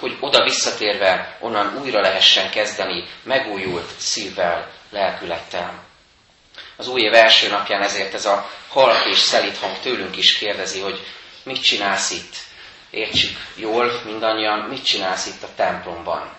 hogy 0.00 0.16
oda 0.20 0.42
visszatérve 0.44 1.36
onnan 1.40 1.76
újra 1.82 2.00
lehessen 2.00 2.50
kezdeni 2.50 3.04
megújult 3.22 3.90
szívvel, 3.98 4.70
lelkülettel. 4.90 5.72
Az 6.76 6.88
új 6.88 7.00
év 7.00 7.14
első 7.14 7.48
napján 7.48 7.82
ezért 7.82 8.14
ez 8.14 8.24
a 8.26 8.50
halk 8.68 9.06
és 9.06 9.18
szelít 9.18 9.58
hang 9.58 9.78
tőlünk 9.78 10.16
is 10.16 10.38
kérdezi, 10.38 10.80
hogy 10.80 11.00
mit 11.48 11.62
csinálsz 11.62 12.10
itt? 12.10 12.36
Értsük 12.90 13.36
jól 13.54 14.00
mindannyian, 14.04 14.58
mit 14.58 14.84
csinálsz 14.84 15.26
itt 15.26 15.42
a 15.42 15.48
templomban? 15.56 16.32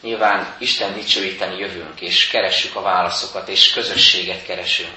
Nyilván 0.00 0.54
Isten 0.58 0.94
dicsőíteni 0.94 1.58
jövünk, 1.58 2.00
és 2.00 2.28
keressük 2.28 2.76
a 2.76 2.82
válaszokat, 2.82 3.48
és 3.48 3.72
közösséget 3.72 4.44
keresünk. 4.44 4.94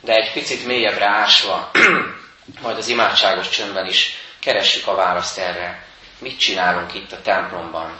De 0.00 0.12
egy 0.12 0.32
picit 0.32 0.66
mélyebbre 0.66 1.06
ásva, 1.06 1.70
majd 2.62 2.76
az 2.76 2.88
imádságos 2.88 3.48
csöndben 3.48 3.86
is 3.86 4.14
keressük 4.40 4.86
a 4.86 4.94
választ 4.94 5.38
erre. 5.38 5.84
Mit 6.18 6.38
csinálunk 6.38 6.94
itt 6.94 7.12
a 7.12 7.22
templomban, 7.22 7.98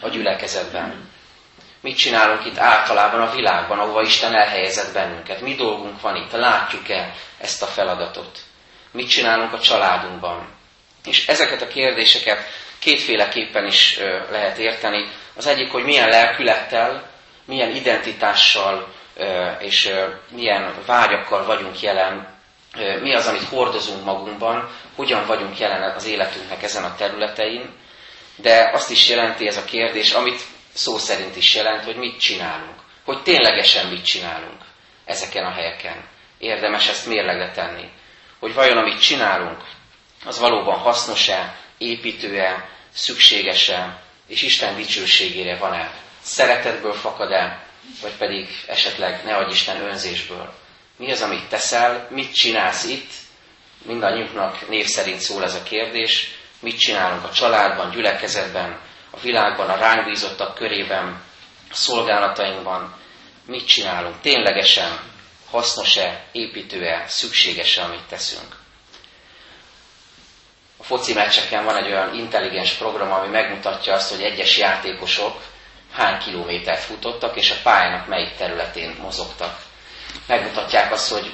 a 0.00 0.08
gyülekezetben? 0.08 1.10
Mit 1.80 1.96
csinálunk 1.96 2.46
itt 2.46 2.58
általában 2.58 3.20
a 3.20 3.34
világban, 3.34 3.78
ahova 3.78 4.02
Isten 4.02 4.34
elhelyezett 4.34 4.92
bennünket? 4.92 5.40
Mi 5.40 5.54
dolgunk 5.54 6.00
van 6.00 6.16
itt? 6.16 6.32
Látjuk-e 6.32 7.14
ezt 7.38 7.62
a 7.62 7.66
feladatot? 7.66 8.38
Mit 8.92 9.08
csinálunk 9.08 9.52
a 9.52 9.60
családunkban? 9.60 10.48
És 11.04 11.26
ezeket 11.26 11.62
a 11.62 11.68
kérdéseket 11.68 12.44
kétféleképpen 12.78 13.66
is 13.66 13.98
lehet 14.30 14.58
érteni. 14.58 15.08
Az 15.36 15.46
egyik, 15.46 15.70
hogy 15.70 15.84
milyen 15.84 16.08
lelkülettel, 16.08 17.10
milyen 17.44 17.74
identitással 17.76 18.92
és 19.58 19.90
milyen 20.30 20.74
vágyakkal 20.86 21.44
vagyunk 21.44 21.80
jelen, 21.80 22.28
mi 23.02 23.14
az, 23.14 23.26
amit 23.26 23.42
hordozunk 23.42 24.04
magunkban, 24.04 24.70
hogyan 24.96 25.26
vagyunk 25.26 25.58
jelen 25.58 25.94
az 25.94 26.06
életünknek 26.06 26.62
ezen 26.62 26.84
a 26.84 26.94
területein, 26.96 27.70
de 28.36 28.70
azt 28.72 28.90
is 28.90 29.08
jelenti 29.08 29.46
ez 29.46 29.56
a 29.56 29.64
kérdés, 29.64 30.12
amit 30.12 30.40
szó 30.72 30.96
szerint 30.98 31.36
is 31.36 31.54
jelent, 31.54 31.84
hogy 31.84 31.96
mit 31.96 32.20
csinálunk. 32.20 32.80
Hogy 33.04 33.22
ténylegesen 33.22 33.86
mit 33.86 34.04
csinálunk 34.04 34.60
ezeken 35.04 35.44
a 35.44 35.50
helyeken. 35.50 36.04
Érdemes 36.38 36.88
ezt 36.88 37.06
mérlegre 37.06 37.50
tenni. 37.50 37.88
Hogy 38.42 38.54
vajon 38.54 38.76
amit 38.78 39.00
csinálunk, 39.00 39.64
az 40.24 40.38
valóban 40.38 40.78
hasznos-e, 40.78 41.56
építő-e, 41.78 42.68
szükséges-e, 42.92 44.02
és 44.26 44.42
Isten 44.42 44.76
dicsőségére 44.76 45.56
van-e. 45.56 45.90
Szeretetből 46.22 46.92
fakad-e, 46.92 47.64
vagy 48.00 48.12
pedig 48.12 48.48
esetleg 48.66 49.24
ne 49.24 49.36
adj 49.36 49.50
Isten 49.52 49.80
önzésből. 49.80 50.52
Mi 50.96 51.10
az, 51.10 51.22
amit 51.22 51.48
teszel, 51.48 52.06
mit 52.10 52.34
csinálsz 52.34 52.84
itt, 52.84 53.10
mindannyiunknak 53.84 54.68
név 54.68 54.86
szerint 54.86 55.20
szól 55.20 55.42
ez 55.42 55.54
a 55.54 55.62
kérdés, 55.62 56.30
mit 56.60 56.78
csinálunk 56.78 57.24
a 57.24 57.32
családban, 57.32 57.90
gyülekezetben, 57.90 58.80
a 59.10 59.20
világban, 59.20 59.68
a 59.70 59.76
ránk 59.76 60.04
bízottak 60.04 60.54
körében, 60.54 61.22
a 61.70 61.74
szolgálatainkban, 61.74 62.94
mit 63.46 63.66
csinálunk, 63.66 64.20
ténylegesen 64.20 65.11
hasznos-e, 65.52 66.24
építő-e, 66.32 67.04
szükséges-e, 67.08 67.82
amit 67.82 68.04
teszünk. 68.08 68.56
A 70.76 70.82
foci 70.84 71.12
meccseken 71.12 71.64
van 71.64 71.76
egy 71.76 71.86
olyan 71.86 72.14
intelligens 72.14 72.72
program, 72.72 73.12
ami 73.12 73.28
megmutatja 73.28 73.94
azt, 73.94 74.10
hogy 74.10 74.22
egyes 74.22 74.58
játékosok 74.58 75.40
hány 75.92 76.18
kilométert 76.18 76.82
futottak, 76.82 77.36
és 77.36 77.50
a 77.50 77.54
pályának 77.62 78.06
melyik 78.06 78.36
területén 78.36 78.96
mozogtak. 79.00 79.58
Megmutatják 80.26 80.92
azt, 80.92 81.12
hogy 81.12 81.32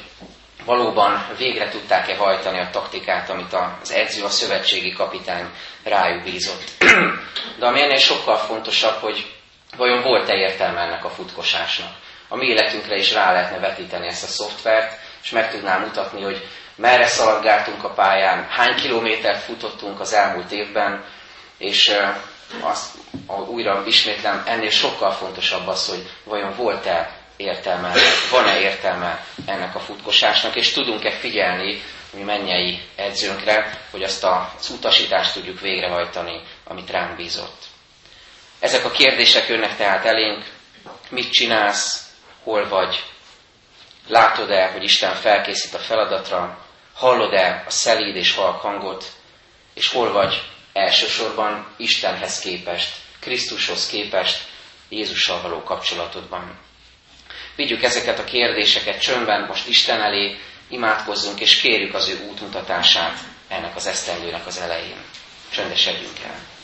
valóban 0.65 1.27
végre 1.37 1.69
tudták-e 1.69 2.17
hajtani 2.17 2.59
a 2.59 2.71
taktikát, 2.71 3.31
amit 3.31 3.57
az 3.83 3.91
edző, 3.93 4.25
a 4.25 4.29
szövetségi 4.29 4.93
kapitány 4.93 5.47
rájuk 5.85 6.23
bízott. 6.23 6.65
De 7.59 7.67
ami 7.67 7.83
ennél 7.83 7.99
sokkal 7.99 8.37
fontosabb, 8.37 9.01
hogy 9.01 9.33
vajon 9.77 10.03
volt-e 10.03 10.35
értelme 10.35 10.81
ennek 10.81 11.05
a 11.05 11.11
futkosásnak. 11.11 11.91
A 12.29 12.37
mi 12.37 12.47
életünkre 12.47 12.97
is 12.97 13.12
rá 13.12 13.33
lehetne 13.33 13.59
vetíteni 13.59 14.07
ezt 14.07 14.25
a 14.25 14.27
szoftvert, 14.27 14.99
és 15.23 15.31
meg 15.31 15.51
tudnám 15.51 15.81
mutatni, 15.81 16.23
hogy 16.23 16.47
merre 16.77 17.07
szaladgáltunk 17.07 17.85
a 17.85 17.91
pályán, 17.91 18.47
hány 18.49 18.75
kilométert 18.75 19.43
futottunk 19.43 20.01
az 20.01 20.12
elmúlt 20.12 20.53
évben, 20.53 21.05
és 21.59 21.97
azt 22.61 22.95
újra 23.47 23.83
ismétlem, 23.87 24.43
ennél 24.47 24.71
sokkal 24.71 25.11
fontosabb 25.11 25.67
az, 25.67 25.88
hogy 25.88 26.11
vajon 26.25 26.55
volt-e 26.57 27.17
értelme, 27.37 27.93
van-e 28.31 28.59
értelme 28.61 29.25
ennek 29.47 29.75
a 29.75 29.81
futkosásnak, 29.81 30.57
és 30.57 30.73
tudunk-e 30.73 31.11
figyelni 31.11 31.83
mi 32.12 32.23
mennyei 32.23 32.81
edzőnkre, 32.97 33.81
hogy 33.91 34.03
azt 34.03 34.25
az 34.25 34.71
utasítást 34.71 35.33
tudjuk 35.33 35.61
végrehajtani, 35.61 36.41
amit 36.64 36.91
ránk 36.91 37.17
bízott. 37.17 37.62
Ezek 38.59 38.85
a 38.85 38.91
kérdések 38.91 39.49
jönnek 39.49 39.77
tehát 39.77 40.05
elénk, 40.05 40.45
mit 41.09 41.31
csinálsz, 41.31 42.08
hol 42.49 42.69
vagy, 42.69 43.05
látod-e, 44.07 44.71
hogy 44.71 44.83
Isten 44.83 45.15
felkészít 45.15 45.75
a 45.75 45.79
feladatra, 45.79 46.65
hallod-e 46.95 47.65
a 47.67 47.71
szelíd 47.71 48.17
és 48.17 48.35
halk 48.35 48.61
hangot, 48.61 49.05
és 49.75 49.89
hol 49.89 50.13
vagy 50.13 50.43
elsősorban 50.73 51.67
Istenhez 51.77 52.39
képest, 52.39 52.95
Krisztushoz 53.21 53.87
képest, 53.87 54.47
Jézussal 54.89 55.41
való 55.41 55.63
kapcsolatodban. 55.63 56.59
Vigyük 57.57 57.83
ezeket 57.83 58.19
a 58.19 58.25
kérdéseket 58.25 59.01
csöndben 59.01 59.47
most 59.47 59.69
Isten 59.69 60.01
elé, 60.01 60.39
imádkozzunk 60.69 61.41
és 61.41 61.61
kérjük 61.61 61.95
az 61.95 62.09
ő 62.09 62.27
útmutatását 62.31 63.19
ennek 63.49 63.77
az 63.77 63.87
esztendőnek 63.87 64.47
az 64.47 64.59
elején. 64.59 65.05
Csöndesedjünk 65.51 66.19
el. 66.25 66.58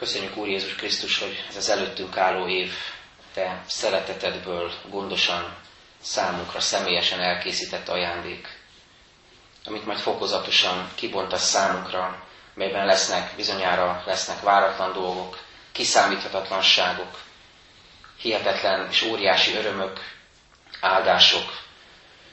Köszönjük 0.00 0.36
Úr 0.36 0.48
Jézus 0.48 0.74
Krisztus, 0.74 1.18
hogy 1.18 1.44
ez 1.48 1.56
az 1.56 1.68
előttünk 1.68 2.16
álló 2.16 2.48
év 2.48 2.72
Te 3.34 3.62
szeretetedből 3.66 4.72
gondosan 4.88 5.56
számunkra 6.00 6.60
személyesen 6.60 7.20
elkészített 7.20 7.88
ajándék, 7.88 8.48
amit 9.64 9.86
majd 9.86 9.98
fokozatosan 9.98 10.90
kibontasz 10.94 11.48
számunkra, 11.48 12.24
melyben 12.54 12.86
lesznek, 12.86 13.36
bizonyára 13.36 14.02
lesznek 14.06 14.40
váratlan 14.40 14.92
dolgok, 14.92 15.38
kiszámíthatatlanságok, 15.72 17.18
hihetetlen 18.20 18.88
és 18.90 19.02
óriási 19.02 19.54
örömök, 19.54 20.00
áldások, 20.80 21.62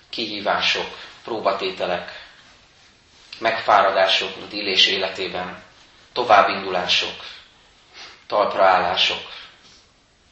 kihívások, 0.10 0.98
próbatételek, 1.24 2.26
megfáradások, 3.40 4.36
mint 4.38 4.54
illés 4.54 4.88
életében, 4.88 5.64
továbbindulások, 6.14 7.36
talpraállások, 8.28 9.22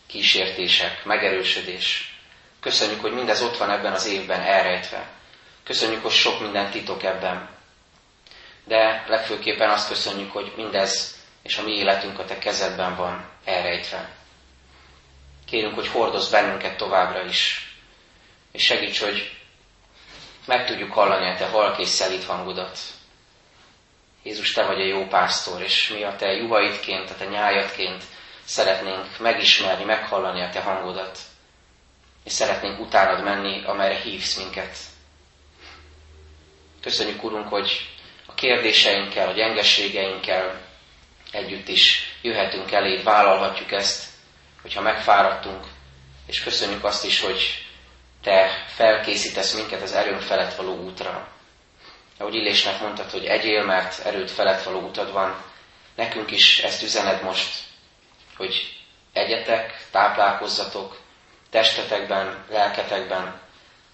kísértések, 0.08 1.06
megerősödés. 1.06 2.16
Köszönjük, 2.60 3.02
hogy 3.02 3.14
mindez 3.14 3.42
ott 3.42 3.58
van 3.58 3.72
ebben 3.72 3.94
az 3.94 4.06
évben 4.06 4.42
elrejtve. 4.42 5.08
Köszönjük, 5.64 6.02
hogy 6.02 6.12
sok 6.12 6.40
minden 6.40 6.72
titok 6.72 7.04
ebben. 7.04 7.50
De 8.64 9.06
legfőképpen 9.08 9.70
azt 9.70 9.88
köszönjük, 9.88 10.32
hogy 10.32 10.54
mindez 10.56 11.16
és 11.46 11.58
a 11.58 11.64
mi 11.64 11.72
életünk 11.72 12.20
a 12.20 12.26
te 12.26 12.38
kezedben 12.38 12.96
van 12.96 13.30
elrejtve. 13.44 14.10
Kérünk, 15.46 15.76
hogy 15.76 15.88
hordoz 15.88 16.30
bennünket 16.30 16.78
továbbra 16.78 17.24
is, 17.24 17.74
és 18.52 18.64
segíts, 18.64 19.00
hogy 19.00 19.38
meg 20.46 20.66
tudjuk 20.66 20.94
hallani 20.94 21.30
a 21.30 21.36
te 21.36 21.48
halk 21.48 21.80
és 21.80 21.88
szelít 21.88 22.24
hangodat. 22.24 22.80
Jézus, 24.26 24.52
te 24.52 24.64
vagy 24.66 24.82
a 24.82 24.86
jó 24.86 25.08
pásztor, 25.08 25.62
és 25.62 25.90
mi 25.90 26.04
a 26.04 26.16
te 26.16 26.32
juhaidként, 26.32 27.10
a 27.10 27.16
te 27.16 27.26
nyájadként 27.26 28.04
szeretnénk 28.44 29.20
megismerni, 29.20 29.84
meghallani 29.84 30.42
a 30.42 30.50
te 30.50 30.62
hangodat, 30.62 31.20
és 32.24 32.32
szeretnénk 32.32 32.80
utánad 32.80 33.24
menni, 33.24 33.64
amerre 33.66 33.96
hívsz 33.96 34.38
minket. 34.38 34.78
Köszönjük, 36.82 37.24
Urunk, 37.24 37.48
hogy 37.48 37.90
a 38.26 38.34
kérdéseinkkel, 38.34 39.28
a 39.28 39.34
gyengességeinkkel 39.34 40.62
együtt 41.32 41.68
is 41.68 42.18
jöhetünk 42.22 42.72
eléd, 42.72 43.04
vállalhatjuk 43.04 43.72
ezt, 43.72 44.06
hogyha 44.62 44.82
megfáradtunk, 44.82 45.66
és 46.26 46.44
köszönjük 46.44 46.84
azt 46.84 47.06
is, 47.06 47.22
hogy 47.22 47.66
te 48.22 48.66
felkészítesz 48.68 49.54
minket 49.54 49.82
az 49.82 49.92
erőnk 49.94 50.22
felett 50.22 50.56
való 50.56 50.76
útra. 50.76 51.35
Ahogy 52.18 52.36
Illésnek 52.36 52.80
mondtad, 52.82 53.10
hogy 53.12 53.26
egyél, 53.26 53.64
mert 53.64 54.06
erőt 54.06 54.32
felett 54.32 54.64
való 54.64 54.80
utad 54.80 55.12
van, 55.12 55.44
nekünk 55.96 56.32
is 56.32 56.60
ezt 56.60 56.84
üzened 56.84 57.24
most, 57.24 57.54
hogy 58.38 58.78
egyetek, 59.14 59.88
táplálkozzatok, 59.92 60.98
testetekben, 61.50 62.46
lelketekben, 62.50 63.40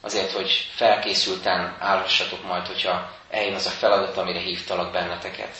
azért, 0.02 0.32
hogy 0.32 0.68
felkészülten 0.76 1.76
állhassatok 1.80 2.44
majd, 2.44 2.68
hogyha 2.68 3.12
eljön 3.30 3.56
az 3.56 3.66
a 3.66 3.70
feladat, 3.70 4.18
amire 4.18 4.40
hívtalak 4.40 4.92
benneteket. 4.92 5.56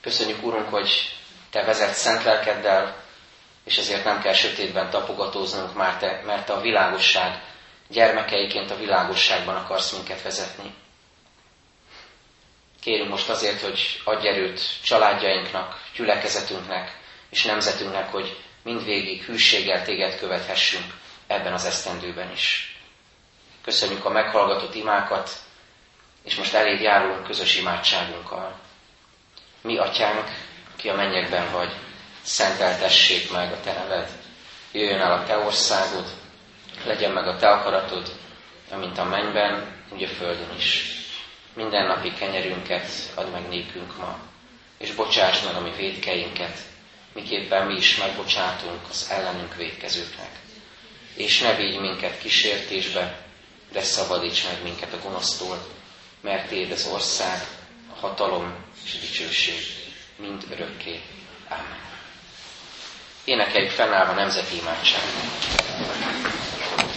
Köszönjük, 0.00 0.42
Úrunk, 0.42 0.68
hogy 0.68 1.16
Te 1.52 1.64
vezet 1.64 1.94
szent 1.94 2.24
lelkeddel, 2.24 2.96
és 3.64 3.76
ezért 3.78 4.04
nem 4.04 4.20
kell 4.20 4.32
sötétben 4.32 4.90
tapogatóznunk, 4.90 5.74
mert 5.74 5.98
te, 5.98 6.22
mert 6.26 6.48
a 6.50 6.60
világosság 6.60 7.42
gyermekeiként 7.88 8.70
a 8.70 8.76
világosságban 8.76 9.56
akarsz 9.56 9.92
minket 9.92 10.22
vezetni. 10.22 10.74
Kérünk 12.82 13.08
most 13.08 13.28
azért, 13.28 13.60
hogy 13.60 14.00
adj 14.04 14.28
erőt 14.28 14.60
családjainknak, 14.82 15.80
gyülekezetünknek 15.96 16.98
és 17.30 17.44
nemzetünknek, 17.44 18.10
hogy 18.10 18.36
mindvégig 18.62 19.22
hűséggel 19.22 19.84
téged 19.84 20.18
követhessünk 20.18 20.84
ebben 21.26 21.52
az 21.52 21.64
esztendőben 21.64 22.30
is. 22.30 22.76
Köszönjük 23.64 24.04
a 24.04 24.10
meghallgatott 24.10 24.74
imákat, 24.74 25.30
és 26.24 26.34
most 26.34 26.54
eléd 26.54 26.80
járulunk 26.80 27.26
közös 27.26 27.56
imádságunkkal. 27.56 28.58
Mi, 29.60 29.78
atyánk, 29.78 30.28
ki 30.76 30.88
a 30.88 30.94
mennyekben 30.94 31.52
vagy, 31.52 31.72
szenteltessék 32.22 33.30
meg 33.32 33.52
a 33.52 33.60
te 33.60 33.72
neved, 33.72 34.08
jöjjön 34.72 35.00
el 35.00 35.12
a 35.12 35.24
te 35.24 35.38
országod, 35.38 36.04
legyen 36.84 37.10
meg 37.12 37.26
a 37.26 37.36
te 37.36 37.48
akaratod, 37.48 38.12
amint 38.70 38.98
a 38.98 39.04
mennyben, 39.04 39.84
úgy 39.90 40.02
a 40.02 40.08
földön 40.08 40.56
is. 40.56 41.01
Minden 41.54 41.86
napi 41.86 42.12
kenyerünket 42.14 42.88
add 43.14 43.26
meg 43.30 43.48
nékünk 43.48 43.96
ma, 43.96 44.18
és 44.78 44.92
bocsáss 44.94 45.42
meg 45.42 45.54
a 45.54 45.60
mi 45.60 45.70
védkeinket, 45.76 46.58
miképpen 47.14 47.66
mi 47.66 47.74
is 47.76 47.96
megbocsátunk 47.96 48.80
az 48.90 49.06
ellenünk 49.10 49.56
védkezőknek. 49.56 50.30
És 51.14 51.40
ne 51.40 51.54
vigy 51.54 51.80
minket 51.80 52.18
kísértésbe, 52.18 53.18
de 53.72 53.82
szabadíts 53.82 54.44
meg 54.44 54.62
minket 54.62 54.92
a 54.92 54.98
gonosztól, 55.02 55.66
mert 56.20 56.48
Téd 56.48 56.70
az 56.70 56.86
ország, 56.92 57.40
a 57.96 57.98
hatalom 58.00 58.54
és 58.84 58.94
a 58.94 58.98
dicsőség 59.00 59.60
mind 60.16 60.44
örökké. 60.50 61.00
Amen. 61.48 61.80
Énekeljük 63.24 63.70
fennállva 63.70 64.12
nemzeti 64.12 64.56
imádságot. 64.56 66.41